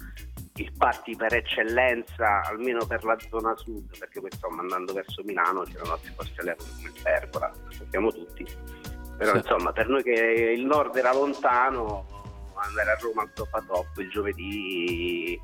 [0.56, 5.62] il party per eccellenza, almeno per la zona sud, perché poi insomma andando verso Milano
[5.62, 8.46] c'erano altri posti all'epoca come il Pergola, lo sappiamo tutti.
[9.20, 9.36] Però Sì.
[9.36, 10.12] insomma per noi che
[10.56, 12.06] il nord era lontano,
[12.54, 15.38] andare a Roma al top a top il giovedì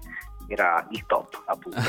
[0.49, 1.77] era il top appunto.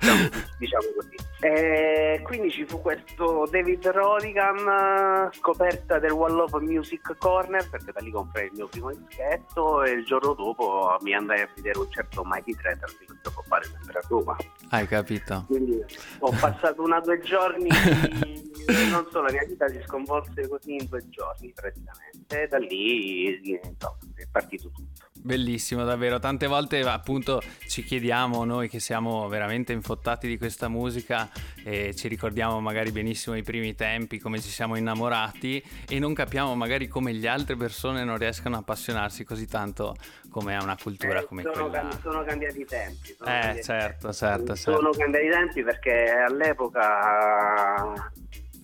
[0.00, 0.28] diciamo,
[0.58, 1.16] diciamo così.
[1.40, 8.00] E quindi ci fu questo David Rodigan, scoperta del Wall of Music Corner, perché da
[8.00, 11.88] lì comprai il mio primo dischetto e il giorno dopo mi andai a vedere un
[11.92, 14.36] certo Mighty Treasure di questo fare sempre a Roma.
[14.70, 15.44] Hai capito?
[15.46, 15.80] Quindi
[16.18, 17.68] ho passato una due giorni,
[18.90, 23.40] non so, la mia vita si sconvolse così in due giorni praticamente, e da lì
[23.48, 25.06] insomma, è partito tutto.
[25.20, 26.20] Bellissimo, davvero.
[26.20, 31.28] Tante volte appunto ci chiediamo noi che siamo veramente infottati di questa musica
[31.64, 36.54] e ci ricordiamo magari benissimo i primi tempi, come ci siamo innamorati e non capiamo
[36.54, 39.96] magari come le altre persone non riescano a appassionarsi così tanto
[40.30, 41.88] come a una cultura Eh, come sono, quella.
[41.88, 43.14] cam- sono cambiati i tempi.
[43.18, 44.16] sono Eh, cambiati certo, tempi.
[44.16, 44.98] certo, Sono certo.
[44.98, 48.12] cambiati i tempi perché all'epoca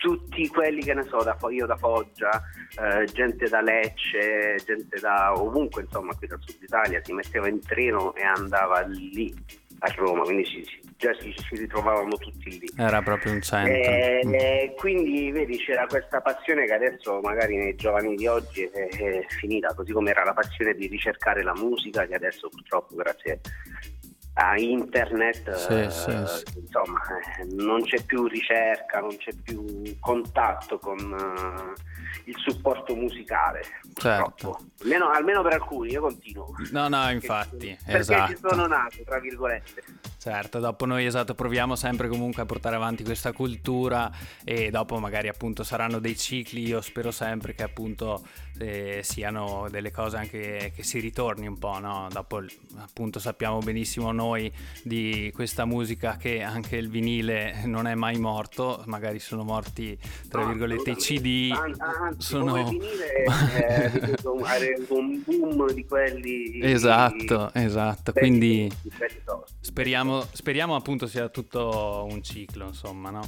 [0.05, 2.43] tutti quelli che ne so, da, io da Foggia,
[2.79, 7.59] eh, gente da Lecce, gente da ovunque, insomma, qui dal sud Italia, si metteva in
[7.61, 9.35] treno e andava lì
[9.79, 12.69] a Roma, quindi ci- ci- già ci, ci ritrovavamo tutti lì.
[12.77, 13.73] Era proprio un centro.
[13.73, 14.35] E, Mm.
[14.35, 19.25] e quindi vedi c'era questa passione che adesso magari nei giovani di oggi è, è
[19.29, 23.41] finita, così come era la passione di ricercare la musica che adesso purtroppo grazie
[24.37, 26.59] a internet Sì, eh, sì, sì.
[26.59, 27.01] insomma
[27.41, 29.65] eh, non c'è più ricerca, non c'è più
[30.01, 31.73] contatto con eh,
[32.25, 33.63] il supporto musicale.
[33.95, 34.25] Certo.
[34.25, 34.65] purtroppo.
[34.83, 36.53] Almeno, almeno per alcuni, io continuo.
[36.73, 38.33] No, no, Perché- infatti, perché esatto.
[38.33, 39.83] ci sono nato, tra virgolette.
[40.25, 44.11] Certo, dopo noi esatto proviamo sempre comunque a portare avanti questa cultura
[44.43, 48.23] e dopo magari appunto saranno dei cicli, io spero sempre che appunto
[48.59, 52.09] eh, siano delle cose anche che si ritorni un po', no?
[52.11, 52.43] Dopo
[52.79, 54.51] appunto sappiamo benissimo noi
[54.83, 59.99] di questa musica che anche il vinile non è mai morto, magari sono morti
[60.31, 60.97] tra No, virgolette i.
[60.97, 62.53] CD, An- anzi, sono...
[62.53, 68.71] come vinile è avuto un- boom di quelli Esatto, esatto, quindi
[69.25, 69.67] tosti.
[70.23, 73.23] Speriamo, speriamo appunto sia tutto un ciclo, insomma, no?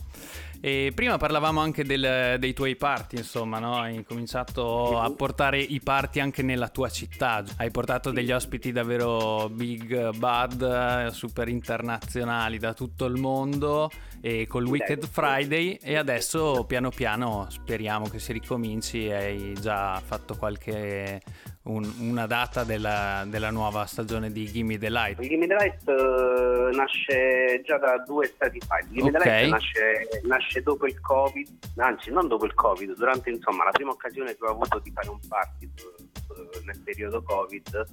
[0.60, 3.78] E prima parlavamo anche del- dei tuoi party, insomma, no?
[3.78, 7.44] Hai incominciato a portare i party anche nella tua città.
[7.56, 14.64] Hai portato degli ospiti davvero big bad, super internazionali da tutto il mondo e col
[14.64, 19.10] Wicked Friday e adesso piano piano speriamo che si ricominci.
[19.10, 21.20] Hai già fatto qualche
[21.66, 25.20] un- una data della, della nuova stagione di Gimme the Light.
[25.20, 28.78] Il Gimme the Light eh, nasce già da due stati fa.
[28.78, 29.24] Il Gimme the Ok.
[29.24, 33.90] Light nasce, nasce dopo il Covid, anzi non dopo il Covid, durante insomma la prima
[33.90, 37.86] occasione che ho avuto di fare un party eh, nel periodo Covid.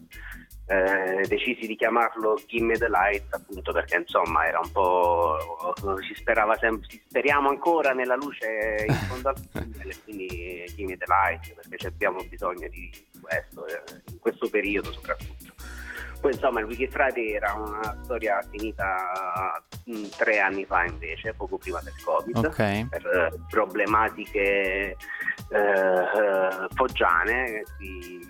[0.65, 5.35] eh, decisi di chiamarlo Gimme the Light appunto perché insomma era un po'
[6.07, 11.03] si sperava sempre si- speriamo ancora nella luce in fondo al tunnel quindi Gimme the
[11.05, 12.89] Light perché ci abbiamo bisogno di
[13.23, 15.53] questo eh, in questo periodo soprattutto
[16.23, 21.57] poi insomma il Wiki Friday era una storia finita mm, tre anni fa invece, poco
[21.57, 22.87] prima del Covid, Ok.
[22.87, 24.95] per eh, problematiche eh,
[25.49, 28.25] eh, foggiane qui,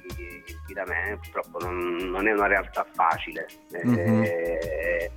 [0.65, 3.45] qui da me, purtroppo non, non è una realtà facile.
[3.83, 4.23] Mhm.
[4.23, 5.11] Eh,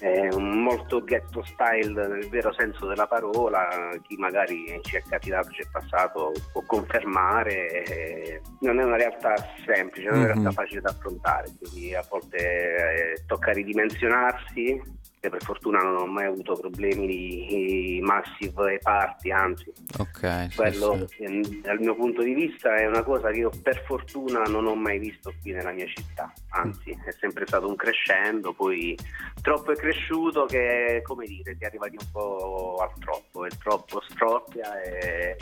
[0.00, 3.68] è un molto ghetto style nel vero senso della parola,
[4.02, 9.34] chi magari ci è capitato, ci è passato può confermare, eh, non è una realtà
[9.64, 10.40] semplice, non è una Mhm.
[10.40, 14.82] realtà facile da affrontare, quindi a volte eh, tocca ridimensionarsi,
[15.30, 19.72] per fortuna non ho mai avuto problemi di- massive party, anzi.
[19.98, 21.22] Ok, sì, Quello, sì.
[21.22, 24.74] eh, dal mio punto di vista, è una cosa che io per fortuna non ho
[24.74, 26.32] mai visto qui nella mia città.
[26.50, 28.96] Anzi, è sempre stato un crescendo, poi
[29.40, 34.82] troppo è cresciuto che, come dire, ti arrivati un po' al troppo, il troppo stroppia
[34.82, 35.36] e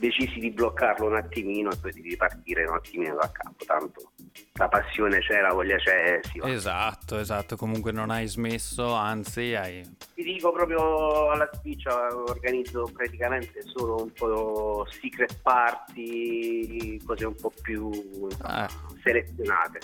[0.00, 3.64] decisi di bloccarlo un attimino e poi di ripartire un attimino da capo.
[3.64, 4.10] Tanto
[4.54, 6.48] la passione c'è, la voglia c'è, va.
[6.50, 9.82] Esatto, esatto, comunque non hai smesso, anzi hai...
[10.14, 17.52] Ti dico proprio alla spiccia, organizzo praticamente solo un po' secret party, cose un po'
[17.62, 17.90] più
[18.42, 18.68] Ah.
[19.02, 19.78] selezionate.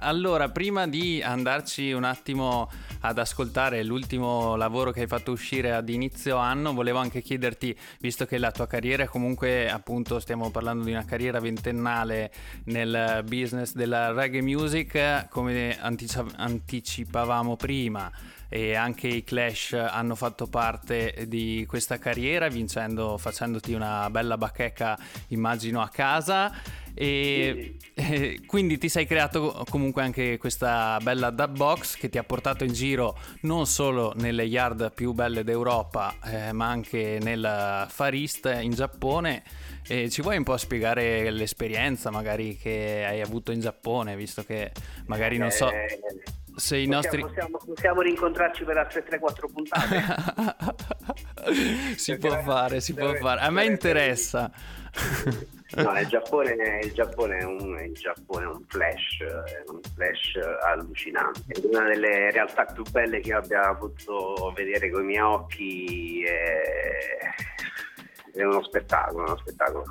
[0.00, 5.88] Allora, prima di andarci un attimo ad ascoltare l'ultimo lavoro che hai fatto uscire ad
[5.88, 10.84] inizio anno, volevo anche chiederti, visto che la tua carriera è comunque, appunto, stiamo parlando
[10.84, 12.32] di una carriera ventennale
[12.64, 18.10] nel business della reggae music, come antici- anticipavamo prima,
[18.48, 24.98] e anche i Clash hanno fatto parte di questa carriera, vincendo, facendoti una bella bacheca,
[25.28, 26.52] immagino, a casa.
[27.00, 32.24] E eh, quindi ti sei creato comunque anche questa bella dub box che ti ha
[32.24, 32.87] portato in giro
[33.42, 39.42] non solo nelle yard più belle d'Europa, eh, ma anche nel Far East in Giappone.
[39.86, 44.72] E ci vuoi un po' spiegare l'esperienza magari che hai avuto in Giappone, visto che
[45.06, 45.98] magari non so Eh,
[46.58, 47.20] se i possiamo, nostri...
[47.20, 50.04] possiamo, possiamo rincontrarci per altre 3-4 puntate.
[51.96, 53.40] si può fare, si può fare.
[53.40, 54.50] A me interessa.
[55.76, 60.38] No, il Giappone, il Giappone è, un, il Giappone è un flash, è un flash
[60.64, 61.42] allucinante.
[61.48, 66.24] È una delle realtà più belle che abbia potuto vedere con i miei occhi.
[66.24, 67.18] È,
[68.32, 69.84] è uno spettacolo, uno spettacolo.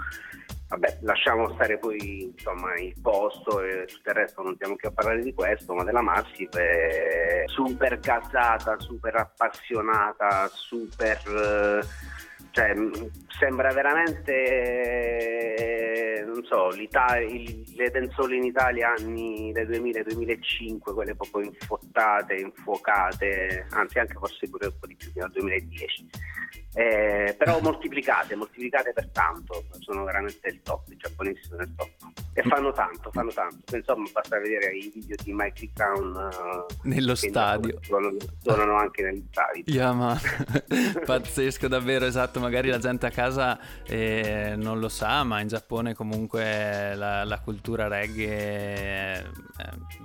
[0.70, 4.92] Vabbè, lasciamo stare poi insomma il posto e tutto il resto, non stiamo più a
[4.92, 11.88] parlare di questo, ma della Massive è super gasata, super appassionata, super eh,
[12.58, 12.74] cioè,
[13.38, 14.34] sembra veramente,
[15.54, 16.70] eh, non so,
[17.22, 24.50] il- le densole in Italia anni del 2000-2005, quelle proprio infottate, infuocate, anzi anche forse
[24.50, 26.10] pure un po' di più fino al 2010.
[26.78, 31.90] Eh, però moltiplicate, moltiplicate per tanto, sono veramente il top, i giapponesi sono il top.
[32.34, 33.76] E fanno tanto, fanno tanto.
[33.76, 37.80] Insomma, basta vedere i video di Mikey Crown eh, Nello stadio.
[37.82, 39.64] Suonano, anche negli stadi.
[39.66, 40.20] Yama,
[41.04, 45.96] pazzesco davvero, esatto, magari la gente a casa eh, non lo sa, ma in Giappone
[45.96, 49.26] comunque la, la cultura reggae è,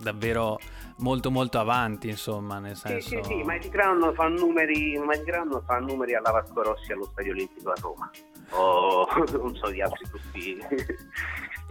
[0.00, 0.58] davvero
[0.98, 3.08] molto molto avanti, insomma, nel Sì, senso...
[3.08, 7.32] sì, sì, Mighty Crown fa numeri, Mighty Crown fa numeri alla Vasco Rossi allo Stadio
[7.32, 8.10] Olimpico a Roma.
[8.50, 9.06] O
[9.38, 10.58] non so di altri gruppi.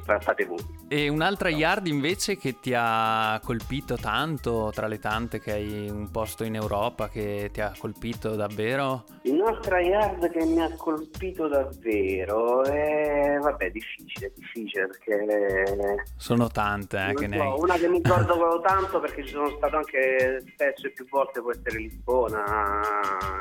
[0.04, 0.60] Fate voi.
[0.88, 6.10] E un'altra yard invece che ti ha colpito tanto, tra le tante che hai un
[6.12, 9.04] posto in Europa che ti ha colpito davvero?
[9.24, 17.14] Un'altra yard che mi ha colpito davvero è, vabbè, difficile, difficile perché Sono tante, eh,
[17.14, 17.60] che so, ne hai.
[17.60, 21.52] Una che mi ricordo tanto perché ci sono stato anche spesso e più volte può
[21.52, 22.44] essere Lisbona,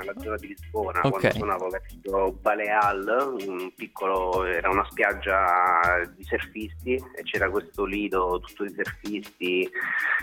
[0.05, 1.11] la zona di Lisbona, Ok.
[1.11, 8.41] quando suonavo verso Baleal, un piccolo, era una spiaggia di surfisti e c'era questo lido
[8.41, 9.71] tutto di surfisti,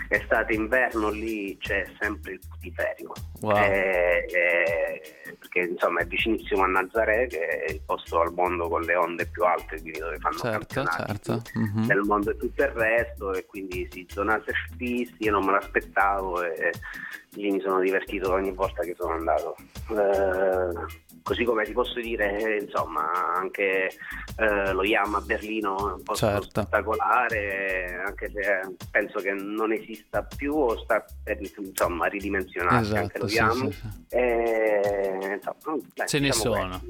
[0.08, 3.12] estate inverno lì c'è sempre il putiferio.
[3.40, 3.56] Wow.
[3.56, 8.82] Eh, eh, perché insomma è vicinissimo a Nazaré che è il posto al mondo con
[8.82, 11.42] le onde più alte quindi dove fanno Certo, certo.
[11.54, 11.86] mhm.
[11.86, 16.42] del mondo e tutto il resto e quindi sì, zona surfisti, io non me l'aspettavo
[16.42, 16.72] e
[17.32, 19.56] lì mi sono divertito ogni volta che sono andato.
[19.90, 23.90] Eh, così come ti posso dire, eh, insomma, anche
[24.36, 26.62] eh, lo Yam a Berlino è un posto Certo.
[26.62, 33.27] spettacolare, anche se penso che non esista più o sta per insomma ridimensionarsi anche Esatto,
[33.28, 33.86] lo sì, sì, sì.
[34.16, 36.80] Eh, insomma, beh, Ce ne diciamo.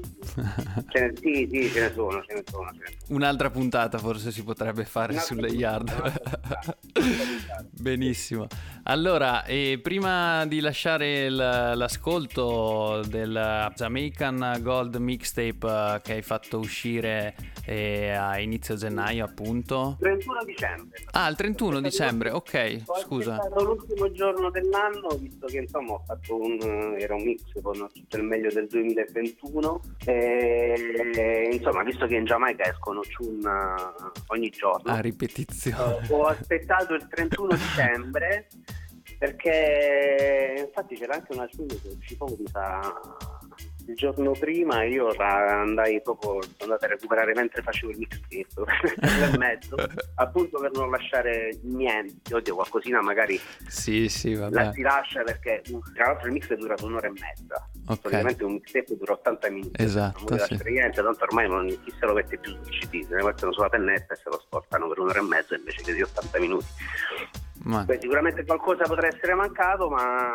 [0.89, 2.71] Ce ne- sì, sì, ce ne sono, ce ne sono.
[3.09, 5.91] Un'altra puntata forse si potrebbe fare Un'altra sulle yard.
[5.91, 6.77] puntata.
[7.71, 8.47] Benissimo.
[8.83, 17.35] Allora, e prima di lasciare l'ascolto del Jamaican Gold Mixtape eh, che hai fatto uscire
[17.65, 19.97] eh, a inizio gennaio, appunto.
[19.99, 20.99] 31 dicembre.
[21.11, 23.35] Ah, il 31 dicembre, ok, scusa.
[23.35, 28.17] aspettato l'ultimo giorno dell'anno, visto che insomma ho fatto un, era un mix con tutto
[28.17, 34.91] il meglio del 2021 e insomma visto che in Giamaica escono Chun eh, ogni giorno,
[34.91, 36.07] A ripetizione.
[36.09, 38.47] ho aspettato il 31 dicembre
[39.17, 43.38] perché infatti c'era anche una Chun che uscì poco mi sa
[43.89, 49.37] il giorno prima io andai proprio sono andato a recuperare mentre facevo il mix e
[49.37, 49.75] mezzo
[50.15, 55.61] appunto per non lasciare niente oddio qualcosina magari Sì, sì, la si lascia perché
[55.93, 58.01] tra l'altro il mix è durato un'ora e mezza Ok.
[58.01, 59.83] Solitamente un mixtape dura 80 minuti.
[59.83, 60.57] Esatto, Non sì.
[60.69, 63.69] niente, tanto ormai non, chi se lo mette più sul CD, se ne mettono sulla
[63.69, 66.65] pennetta e se lo spostano per un'ora e mezza invece che di 80 minuti.
[67.63, 70.31] Ma- Beh, sicuramente qualcosa potrà essere mancato, ma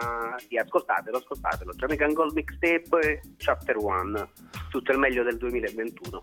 [0.47, 1.73] sì, ascoltatelo, ascoltatelo.
[1.75, 4.29] Jamaican Gold Mixtape Chapter 1,
[4.71, 6.23] tutto il meglio del 2021.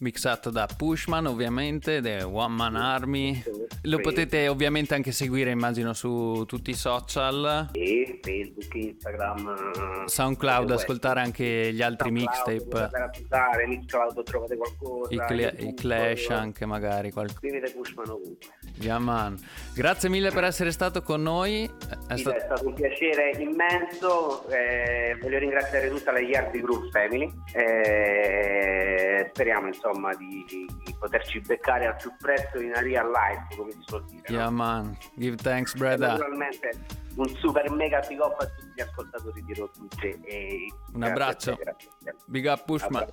[0.00, 3.42] Mixato da Pushman ovviamente, The One Man Army.
[3.82, 4.02] Lo Sì.
[4.02, 7.70] potete ovviamente anche seguire immagino su tutti i social.
[7.72, 14.22] E Facebook, Instagram, eh, SoundCloud, eh, ascoltare anche gli altri mixtape, andare a puntare, Mixcloud
[14.22, 15.12] trovate qualcosa.
[15.12, 17.10] i, YouTube, i Clash eh, anche magari.
[17.10, 17.38] qualcosa.
[17.38, 18.48] Scrivete Pushman ovunque.
[18.80, 19.36] Yeah, man.
[19.74, 21.64] Grazie mille per essere stato con noi.
[22.08, 26.90] È Sì, stato- È stato un piacere immenso, eh, voglio ringraziare tutta la Yardi Group
[26.90, 33.56] Family, eh, speriamo insomma di, di poterci beccare al più presto in a real life
[33.56, 34.22] come si suol dire.
[34.28, 34.96] Yeah, no?
[35.14, 36.08] Give thanks, E brother.
[36.10, 36.70] Naturalmente
[37.16, 41.56] un super mega big up a tutti gli ascoltatori di Rotucce e Un abbraccio.
[41.56, 41.88] te, grazie.
[42.26, 43.06] Big up, Pushman.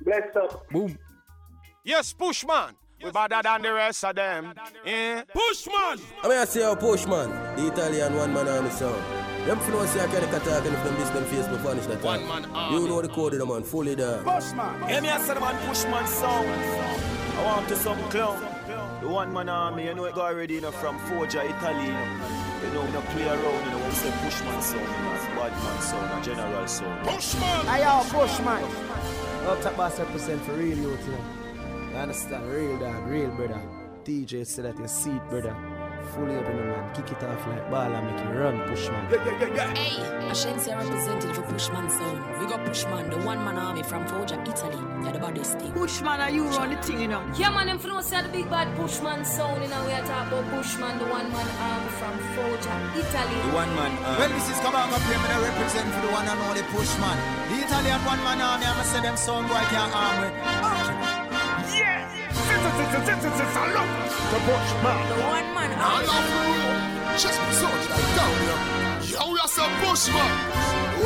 [0.00, 0.64] Bless up.
[0.70, 0.94] Boom.
[1.82, 2.76] Yes, Pushman.
[3.04, 4.54] We better than the rest of them.
[4.84, 5.22] Yeah.
[5.34, 6.00] Pushman.
[6.22, 8.98] I mean, I say, oh, Pushman, the Italian one man army song.
[9.44, 11.84] Them for know say I can't attack and if them miss them face, me vanish
[11.84, 12.28] that One time.
[12.28, 12.80] man army.
[12.80, 14.22] You know the code of the man, fully there.
[14.22, 14.88] Pushman.
[14.88, 16.48] Hear me I say the man Pushman sound.
[16.48, 18.40] I want to some clown.
[19.02, 21.84] The one man army, you know it go already, you know, from Forja, Italy.
[21.84, 24.80] You know, you know, we don't play around, you know, when we say Pushman sound,
[24.80, 27.06] you know, bad man sound, a general sound.
[27.06, 27.66] Pushman.
[27.66, 28.64] Hey yo, Bushman.
[29.46, 31.43] Up top boss represent for real youth, you know.
[31.94, 32.50] You understand?
[32.50, 33.62] Real dog, real brother.
[34.02, 35.54] DJ say that your seat, brother.
[36.12, 36.92] Fully up in the man.
[36.92, 39.06] Kick it off like ball and make it run, Bushman.
[39.78, 42.18] Hey, Ashensia represented for Pushman Sound.
[42.40, 44.76] We got Pushman, the one man army from Forja, Italy.
[45.04, 45.70] They're the baddest thing.
[45.70, 47.22] Bushman, are you run the thing, you know?
[47.38, 49.62] Yeah, man, them know say the big bad Pushman Sound.
[49.62, 53.38] You know, we are talking about Pushman, the one man army from Forja, Italy.
[53.38, 54.18] The one man army.
[54.18, 57.16] Well, this is Kabanga play me the represent for the one and only Pushman.
[57.48, 60.73] The Italian one man army, I'ma say them sound boy can't harm me.
[62.76, 63.44] Yeah.
[63.54, 63.94] Salute
[64.30, 65.00] to Pushman.
[65.08, 65.78] The one man oh.
[65.78, 66.06] I army.
[66.10, 67.18] love you.
[67.22, 68.60] Just be so like down here.
[69.14, 70.32] Yo, we are some Pushman.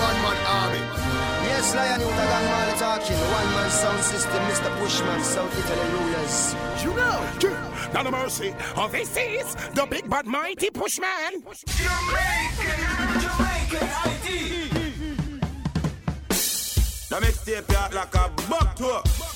[0.07, 0.83] One man army.
[1.45, 3.17] Yes, Lion Youth Gang Mali talking.
[3.17, 4.71] One man sound system, Mr.
[4.79, 6.55] Pushman, South Italy rulers.
[6.83, 7.91] You know, yeah.
[7.93, 8.55] not a mercy.
[8.77, 11.43] Oh, this is the big bad mighty Pushman.
[17.11, 19.28] The mixtape out like a buck tour.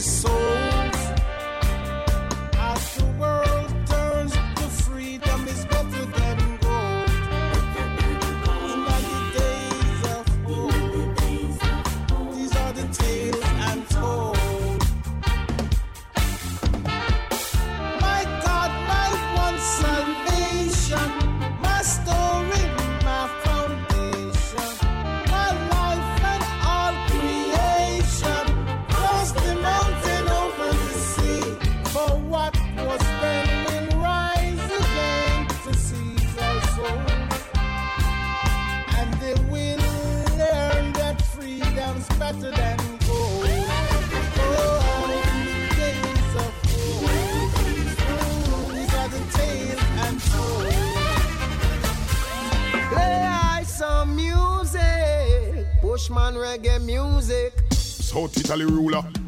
[0.00, 0.29] so
[58.50, 59.19] Italy ruler.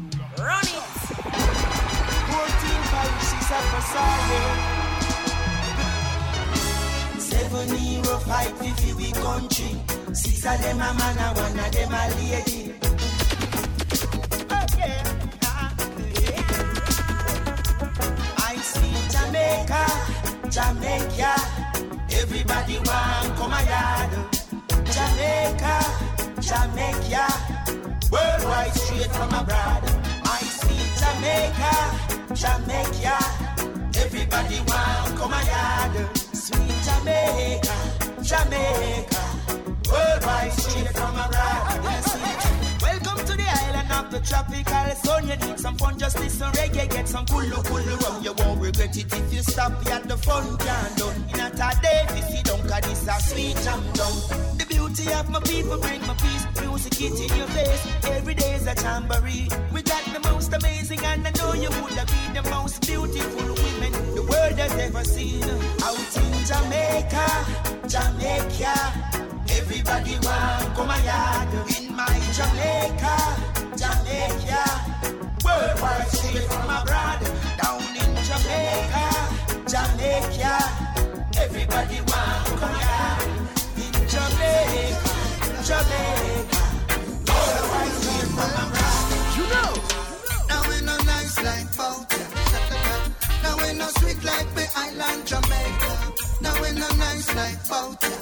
[59.23, 63.55] We got the most amazing, and I know you would have been the most beautiful
[63.55, 65.41] women the world has ever seen.
[65.81, 67.27] Out in Jamaica,
[67.87, 68.75] Jamaica.
[69.47, 73.15] Everybody want come a yard in my Jamaica,
[73.79, 74.61] Jamaica.
[75.45, 77.23] Worldwide straight from abroad,
[77.63, 79.07] down in Jamaica,
[79.71, 80.53] Jamaica.
[81.39, 83.23] Everybody want come yard
[83.79, 85.15] in Jamaica,
[85.63, 86.59] Jamaica.
[87.31, 89.02] Worldwide straight from abroad.
[96.83, 98.13] No nice like Bounty.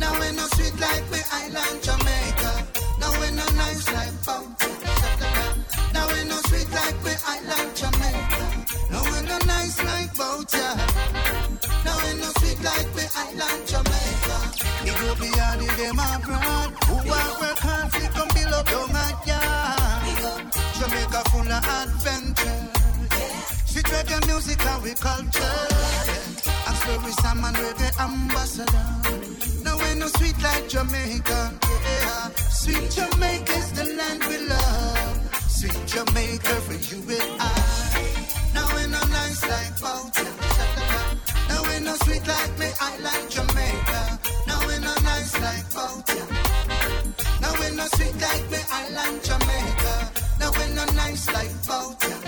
[0.00, 2.52] Now we no sweet like the island Jamaica.
[3.00, 4.72] Now we no nice like Bounty.
[5.94, 8.44] Now we no sweet like the island Jamaica.
[8.92, 10.66] Now we no nice like Bounty.
[11.84, 14.36] Now we no sweet like the island Jamaica.
[14.88, 16.70] It go be all the them abroad.
[16.88, 18.88] Who want work hard fi come build up your
[19.28, 20.02] yard.
[20.78, 22.60] Jamaica full of adventure.
[23.66, 26.27] She Sweet reggae music and we culture.
[26.90, 28.86] As Sam and reggae ambassador.
[29.62, 31.52] No way no sweet like Jamaica.
[31.84, 32.28] Yeah.
[32.60, 35.18] Sweet Jamaica is the land we love.
[35.48, 37.52] Sweet Jamaica for you and I.
[38.54, 40.32] Now we're no nice like Boughton.
[41.48, 44.00] Now we're no sweet like me island Jamaica.
[44.46, 46.26] Now we no nice like Boughton.
[47.42, 49.94] Now we no sweet like me island Jamaica.
[50.40, 52.18] Now we no nice like Boughton.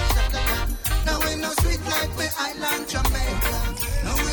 [1.06, 3.49] Now we no sweet like me island Jamaica.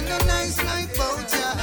[0.08, 1.58] Now no nice like Boughton.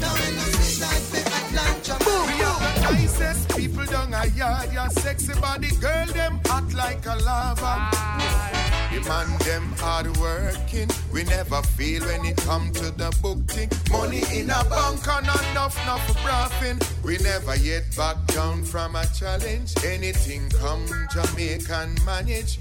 [0.00, 2.52] Now we no sweet like me island Jamaica.
[2.82, 7.62] Nicest people down a yard, your sexy body girl, them hot like a lava.
[7.62, 8.90] Ah.
[8.94, 13.68] The man them hard working, we never feel when it come to the book thing.
[13.90, 16.76] Money in a bank and enough, enough for profit.
[17.02, 19.74] We never yet back down from a challenge.
[19.84, 22.60] Anything come Jamaican manage.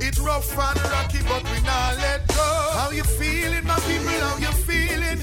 [0.00, 2.70] It rough and rocky, but we not let go.
[2.74, 4.18] How you feeling, my people?
[4.26, 5.18] How you feeling?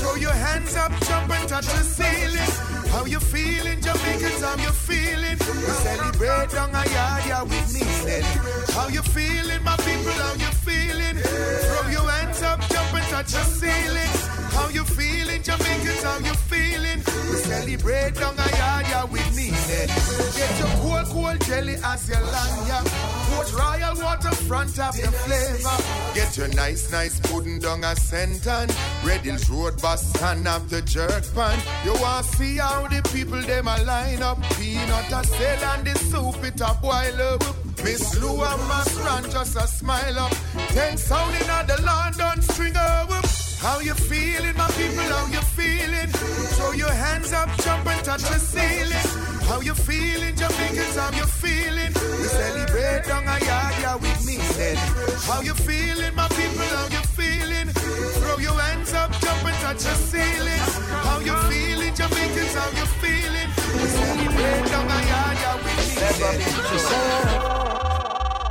[0.00, 2.90] Throw your hands up, jump and touch the ceiling.
[2.90, 4.42] How you feeling, Jamaicans?
[4.42, 5.38] How you feeling?
[5.38, 8.24] We celebrate down a yard, yeah, we mean it.
[8.74, 10.12] How you feeling, my people?
[10.12, 11.16] How you feeling?
[11.16, 14.14] Throw your hands up, jump and touch the ceiling.
[14.50, 16.02] How you feeling, Jamaicans?
[16.02, 16.98] How you feeling?
[17.30, 19.90] We celebrate down a yard, yeah, we mean it.
[20.34, 23.13] Get your cool, cool jelly as your land, yeah.
[23.44, 26.14] Put royal waterfront of the flavor.
[26.14, 28.74] Get your nice, nice pudding down a senton.
[29.04, 31.58] Red Hills Road bus stand up the jerk pan.
[31.84, 34.40] You want see how the people them a line up.
[34.56, 37.42] Peanut a sell and the soup it a boil up.
[37.82, 40.32] Miss Lou and Mass Run just a smile up.
[40.68, 43.33] Ten sound in the London string up.
[43.64, 45.08] How you feeling, my people?
[45.08, 46.08] How you feeling?
[46.52, 49.08] Throw your hands up, jump and touch the ceiling.
[49.48, 50.96] How you feeling, Jamaicans?
[50.96, 51.94] How you feeling?
[52.20, 54.76] We celebrate down a yard, we mean it.
[55.24, 56.68] How you feeling, my people?
[56.76, 57.68] How you feeling?
[58.20, 60.64] Throw your hands up, jump and touch the ceiling.
[61.00, 62.52] How you feeling, Jamaicans?
[62.52, 63.48] How you feeling?
[63.80, 66.20] We celebrate down a yard, we mean it.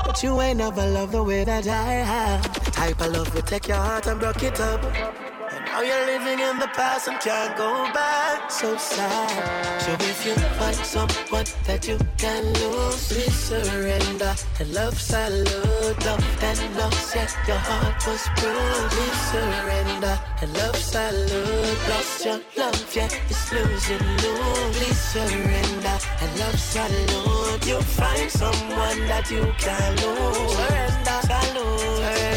[0.08, 2.63] But you ain't never loved the way that I have.
[2.84, 4.84] Of love will take your heart and break it up.
[4.84, 8.52] And now you're living in the past and can't go back.
[8.52, 9.82] So sad.
[9.82, 14.36] So if you find someone that you can lose, please surrender.
[14.60, 18.92] And love salute, love that lost, yet your heart was bruised.
[18.92, 20.20] Please surrender.
[20.42, 24.36] And love salute, lost your love, yeah, it's losing you.
[24.76, 25.98] Please surrender.
[26.20, 30.52] And love salute, you'll find someone that you can lose.
[30.52, 32.33] Surrender, salute, surrender.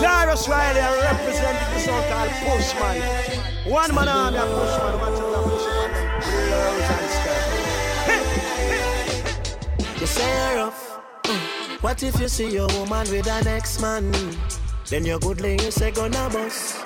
[0.00, 3.02] Tyrus Riley, I represent the so-called Pushman.
[3.68, 5.90] One man army, a Pushman, man to the Pushman,
[6.48, 7.60] blows and skirt.
[10.00, 10.80] You say rough.
[11.24, 11.82] Mm.
[11.82, 14.12] What if you see your woman with an ex-man?
[14.88, 16.76] Then your good you say gonna bust.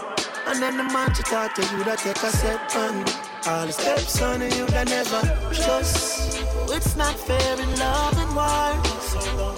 [0.46, 3.04] And then the man to talk to you that take a step on.
[3.46, 5.20] All the steps on you that never
[5.52, 6.40] trust.
[6.70, 9.03] It's not fair in love and wars.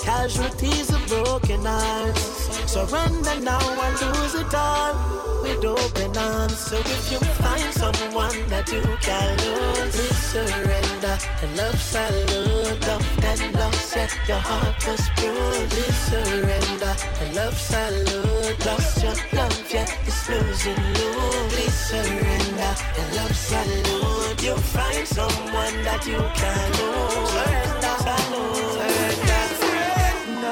[0.03, 2.23] Casualties of broken hearts.
[2.71, 6.59] Surrender now and lose it all with open arms.
[6.59, 9.95] So if you find someone that you can lose,
[10.33, 11.17] surrender.
[11.41, 15.73] The love salute, love that lost yeah, your heart was bruised.
[16.09, 16.95] Surrender.
[17.19, 21.13] The love salute, lost your love, yeah, it's losing you.
[21.53, 22.73] Please surrender.
[22.97, 27.31] The love salute, you find someone that you can lose.
[27.31, 28.56] Surrender.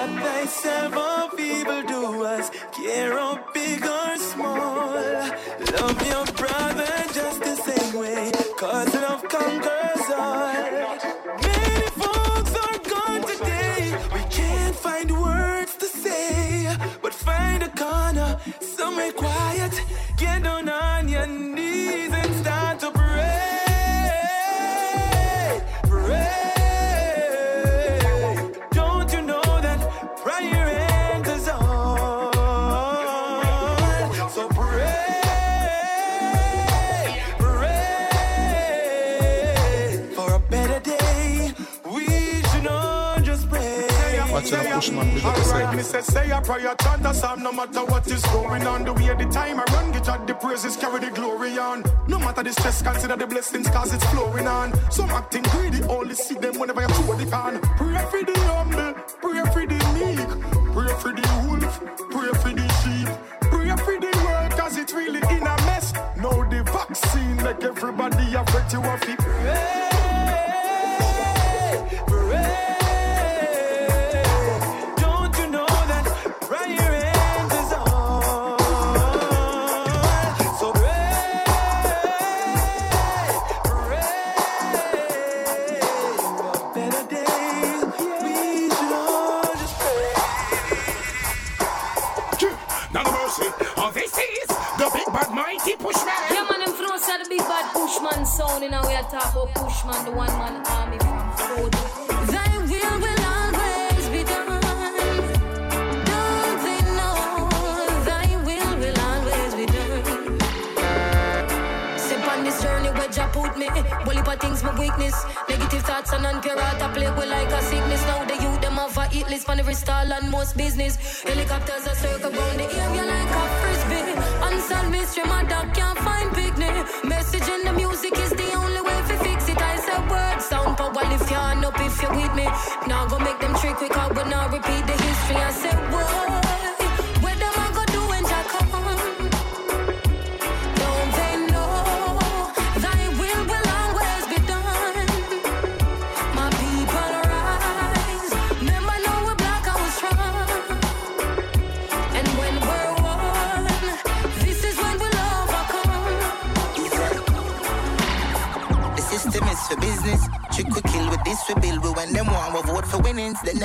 [0.04, 4.92] Not thyself evil doers, care of big or small.
[4.92, 10.52] Love your brother just the same way, cause love conquers all.
[11.40, 18.38] Many folks are gone today, we can't find words to say, but find a corner,
[18.60, 19.72] somewhere quiet,
[20.18, 22.43] get down on your knees and
[44.84, 45.76] Watching a push man, big up Alright, yourself.
[45.76, 48.84] me say, say a prayer, chant a psalm, no matter what is going on.
[48.84, 51.84] The way the time I run, get out the praises, carry the glory on.
[52.08, 54.72] No matter the stress, consider the blessings, cause it's flowing on.
[54.90, 57.60] Some acting greedy, only see them whenever you throw the can.
[57.60, 60.28] Pray for the humble, pray for the meek,
[60.74, 61.80] pray for the wolf,
[62.10, 63.08] pray for the sheep.
[63.50, 65.92] Pray for the world, cause it's really in a mess.
[66.16, 69.18] Now the vaccine, make everybody afraid to have it.
[69.18, 69.93] Don't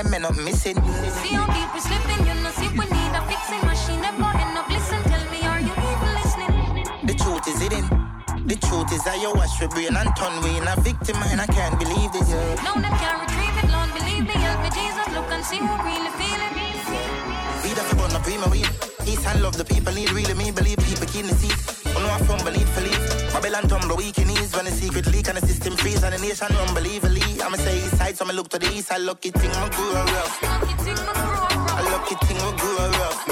[0.03, 0.48] them men up missing.
[26.69, 27.41] unbelievably.
[27.41, 29.01] I'ma say east side, so I'ma look to the east side.
[29.01, 30.39] Lucky thing, I grew up rough.
[30.43, 33.27] I lucky thing, I grew up rough.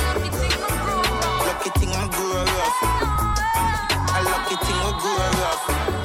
[1.48, 2.78] Lucky thing, I grew up rough.
[4.18, 5.97] I lucky thing, I grew up rough.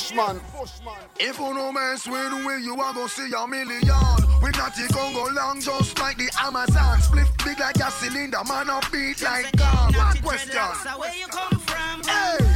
[0.00, 0.40] Bushman.
[1.18, 3.82] If you no mess with we, you are gonna see a million.
[4.42, 7.00] We not it gon' go long, just like the Amazon.
[7.00, 9.96] Split big like a cylinder, man up beat like God.
[9.96, 10.56] One question.
[10.98, 12.02] Where you come from?
[12.04, 12.49] Hey, I'm a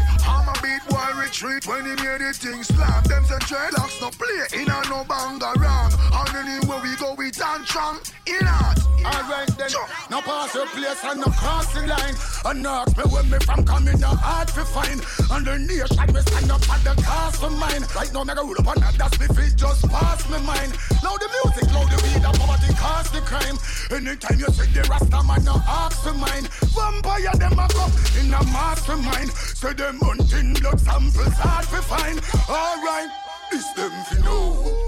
[0.65, 3.03] beat boy retreat when he made the thing slam.
[3.05, 5.93] Them say dreadlocks no play in a no bang around.
[5.93, 8.01] And anywhere we go, we dance strong.
[8.27, 8.81] In art.
[9.05, 9.69] Alright then,
[10.11, 12.17] now pass your place and no cross the line.
[12.47, 15.05] And ask me when me from coming, no hard to find.
[15.31, 17.85] And the nation me stand up at the cause for mine.
[17.95, 20.73] Right now, me go rule upon that, that's me feet just pass me mind.
[21.05, 23.61] Now the music, now the weed, and poverty cause the crime.
[23.93, 26.49] Anytime you see the Rasta man, no ask to mine.
[26.73, 29.31] Vampire them a come in a mastermind.
[29.33, 32.21] Say them hunting blood samples hard to find.
[32.49, 33.11] Alright,
[33.51, 34.85] this them fi know.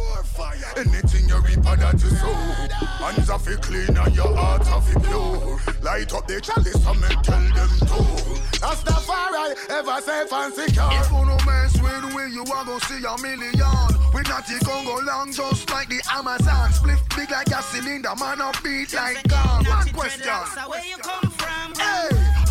[0.77, 2.35] Anything you reap of that you sow.
[3.01, 5.59] Hands are fi clean and your heart are fi pure.
[5.81, 8.27] Light up the chalice and me tell them to.
[8.61, 10.89] That's the far I ever safe and secure.
[10.93, 13.89] If you no mess with we, you are gonna see a million.
[14.13, 16.73] We not the Congo long, just like the Amazon.
[16.73, 19.65] Split big like a cylinder, man up beat like gun.
[19.65, 20.29] One question.
[20.69, 21.75] Where you come from?
[21.77, 22.46] Hey, a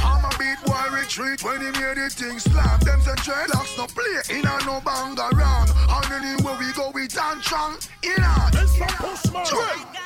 [0.45, 2.79] beat boy retreat when he hear the thing slap.
[2.81, 5.69] Them say dreadlocks no play in a no bang around.
[5.89, 7.77] And anywhere we go, we dance strong.
[8.03, 8.87] In a Mr.
[9.01, 9.45] Postman.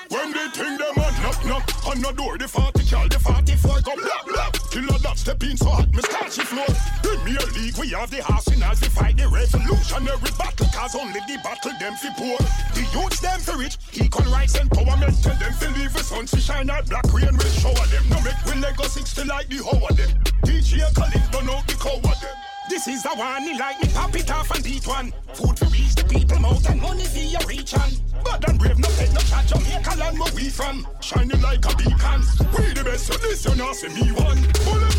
[0.10, 3.82] When they think them on knock knock on the door, the 40 cal, the 44
[3.82, 4.50] come blah blah.
[4.72, 6.66] Killer that step in so hot, me she floor.
[7.04, 11.74] Premier League, we have the arsenal to fight the revolutionary battle, cause only the battle
[11.80, 12.38] them fi poor.
[12.74, 16.40] The youths them fi rich, equal rights empowerment, tell them fi leave the sun to
[16.40, 18.04] shine out black rain will shower them.
[18.10, 20.29] No make we Lego 60 like the hoe of them.
[20.50, 22.36] DJ Khalid burn out the cow of them.
[22.70, 25.14] This is the one, he like me pop it off and beat one.
[25.34, 27.90] Food to reach the people mouth and money for your reach on.
[28.26, 30.88] Bad and brave, no pet, no chat, Jamaica land where we from.
[31.02, 32.22] Shining like a beacon.
[32.58, 34.42] We the best, so this you not see me one.
[34.66, 34.98] Bullet.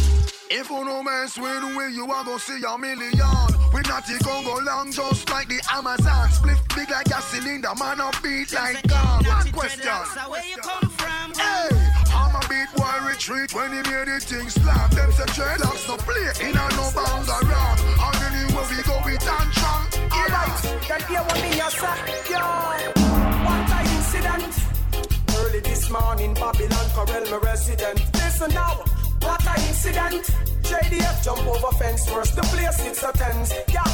[0.53, 3.11] If you no mess with we, you are gonna see a million.
[3.75, 6.31] We not the Congo long, just like the Amazon.
[6.31, 9.25] Split big like a cylinder, man up beat like gun.
[9.27, 9.91] One question.
[10.31, 11.35] Where you come from?
[11.35, 11.80] Hey,
[12.61, 14.91] Beat boy retreat when he hear the thing slap.
[14.91, 17.79] Them say dreadlocks no play in a no bounds around.
[18.05, 19.89] And anywhere we go, we dance strong.
[20.13, 22.43] Alright, that day when me a sack, yo.
[23.47, 24.53] What a incident.
[25.39, 27.99] Early this morning, Babylon, Corel, my resident.
[28.15, 28.85] Listen now,
[29.23, 30.25] what a incident.
[30.69, 33.55] JDF jump over fence first, the place it's a tense.
[33.73, 33.89] Yeah,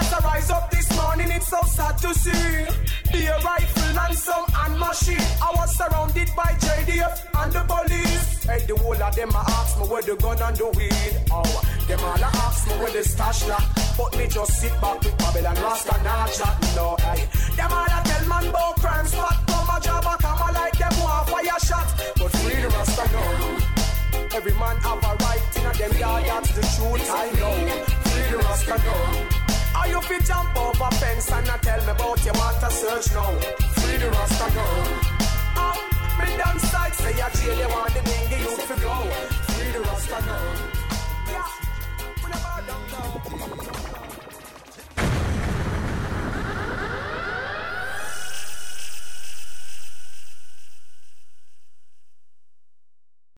[0.00, 2.66] as I rise up this morning, it's so sad to see.
[3.12, 5.28] Be a rifle and some and machine.
[5.42, 8.44] I was surrounded by JDF and the police.
[8.44, 11.14] Hey, the whole of them a ask me where the gun and the weed.
[11.30, 13.58] Oh, them all a ask me where the stash now.
[13.98, 16.96] But me just sit back with Babylon Rasta and not chat no.
[17.00, 19.36] Hey, them all a tell man about crime spot.
[19.46, 21.88] Come a job a come like them want fire shot.
[22.16, 23.72] But free the Rasta no.
[24.34, 27.54] Every man have a right in a them yard, that's the truth I know.
[28.08, 29.41] Free the Rasta no.
[29.82, 33.12] Or you fi jump over fence and not tell me about you want to search
[33.14, 33.34] now.
[33.80, 34.86] Free the Rasta girl.
[35.56, 35.74] Ah,
[36.20, 38.94] me down side say I jail you want the thing you fi go.
[39.54, 40.54] Free the Rasta girl.
[41.32, 41.48] Yeah,
[42.22, 44.11] we never done now.